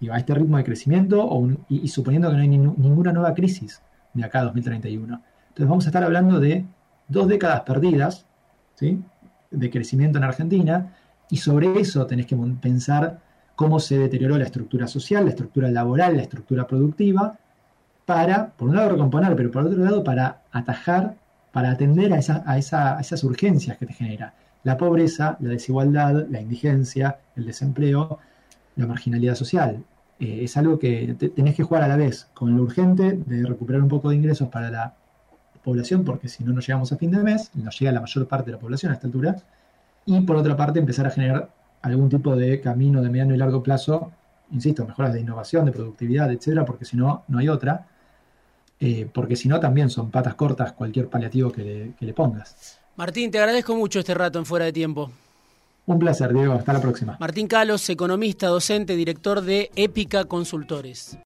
Y 0.00 0.08
a 0.08 0.16
este 0.16 0.34
ritmo 0.34 0.56
de 0.56 0.64
crecimiento 0.64 1.48
y, 1.68 1.86
suponiendo 1.86 2.30
que 2.30 2.36
no 2.36 2.42
hay 2.42 2.48
ninguna 2.48 3.12
nueva 3.12 3.32
crisis 3.32 3.80
de 4.12 4.24
acá 4.24 4.40
a 4.40 4.44
2031. 4.44 5.22
Entonces 5.48 5.68
vamos 5.68 5.86
a 5.86 5.88
estar 5.88 6.02
hablando 6.02 6.40
de 6.40 6.64
dos 7.08 7.28
décadas 7.28 7.60
perdidas 7.60 8.26
¿sí? 8.74 9.00
De 9.54 9.70
crecimiento 9.70 10.18
en 10.18 10.24
Argentina 10.24 10.92
y 11.30 11.38
sobre 11.38 11.80
eso 11.80 12.06
tenés 12.06 12.26
que 12.26 12.36
pensar 12.60 13.20
cómo 13.54 13.80
se 13.80 13.98
deterioró 13.98 14.36
la 14.36 14.44
estructura 14.44 14.86
social, 14.86 15.24
la 15.24 15.30
estructura 15.30 15.70
laboral, 15.70 16.16
la 16.16 16.22
estructura 16.22 16.66
productiva, 16.66 17.38
para, 18.04 18.50
por 18.50 18.68
un 18.68 18.76
lado, 18.76 18.90
recomponer, 18.90 19.34
pero 19.36 19.50
por 19.50 19.64
otro 19.64 19.82
lado, 19.82 20.04
para 20.04 20.42
atajar, 20.52 21.14
para 21.52 21.70
atender 21.70 22.12
a, 22.12 22.18
a, 22.46 22.58
esas 22.58 23.24
urgencias 23.24 23.78
que 23.78 23.86
te 23.86 23.94
genera. 23.94 24.34
La 24.62 24.76
pobreza, 24.76 25.36
la 25.40 25.50
desigualdad, 25.50 26.26
la 26.28 26.40
indigencia, 26.40 27.18
el 27.36 27.46
desempleo, 27.46 28.18
la 28.76 28.86
marginalidad 28.86 29.34
social. 29.34 29.84
Eh, 30.20 30.40
es 30.44 30.56
algo 30.56 30.78
que 30.78 31.14
tenés 31.34 31.54
que 31.54 31.62
jugar 31.62 31.82
a 31.82 31.88
la 31.88 31.96
vez 31.96 32.28
con 32.34 32.56
lo 32.56 32.62
urgente 32.62 33.18
de 33.26 33.46
recuperar 33.46 33.82
un 33.82 33.88
poco 33.88 34.10
de 34.10 34.16
ingresos 34.16 34.48
para 34.48 34.70
la 34.70 34.94
población, 35.64 36.04
porque 36.04 36.28
si 36.28 36.44
no, 36.44 36.52
no 36.52 36.60
llegamos 36.60 36.92
a 36.92 36.96
fin 36.96 37.10
de 37.10 37.22
mes, 37.22 37.50
nos 37.54 37.78
llega 37.80 37.90
la 37.90 38.00
mayor 38.00 38.28
parte 38.28 38.46
de 38.46 38.52
la 38.52 38.58
población 38.58 38.92
a 38.92 38.94
esta 38.94 39.06
altura, 39.06 39.36
y 40.06 40.20
por 40.20 40.36
otra 40.36 40.56
parte 40.56 40.78
empezar 40.78 41.06
a 41.06 41.10
generar 41.10 41.50
algún 41.82 42.08
tipo 42.08 42.36
de 42.36 42.60
camino 42.60 43.02
de 43.02 43.10
mediano 43.10 43.34
y 43.34 43.38
largo 43.38 43.62
plazo, 43.62 44.12
insisto, 44.52 44.86
mejoras 44.86 45.12
de 45.14 45.20
innovación, 45.20 45.64
de 45.64 45.72
productividad, 45.72 46.30
etcétera, 46.30 46.64
porque 46.64 46.84
si 46.84 46.96
no, 46.96 47.24
no 47.28 47.38
hay 47.38 47.48
otra, 47.48 47.86
eh, 48.78 49.08
porque 49.12 49.36
si 49.36 49.48
no, 49.48 49.58
también 49.60 49.90
son 49.90 50.10
patas 50.10 50.34
cortas 50.34 50.72
cualquier 50.72 51.08
paliativo 51.08 51.50
que 51.50 51.62
le, 51.62 51.92
que 51.98 52.06
le 52.06 52.12
pongas. 52.12 52.78
Martín, 52.96 53.30
te 53.30 53.38
agradezco 53.38 53.74
mucho 53.74 53.98
este 53.98 54.14
rato 54.14 54.38
en 54.38 54.46
Fuera 54.46 54.66
de 54.66 54.72
Tiempo. 54.72 55.10
Un 55.86 55.98
placer, 55.98 56.32
Diego. 56.32 56.54
Hasta 56.54 56.72
la 56.72 56.80
próxima. 56.80 57.16
Martín 57.20 57.46
Calos, 57.46 57.88
economista, 57.90 58.46
docente, 58.46 58.96
director 58.96 59.42
de 59.42 59.70
Épica 59.76 60.24
Consultores. 60.24 61.18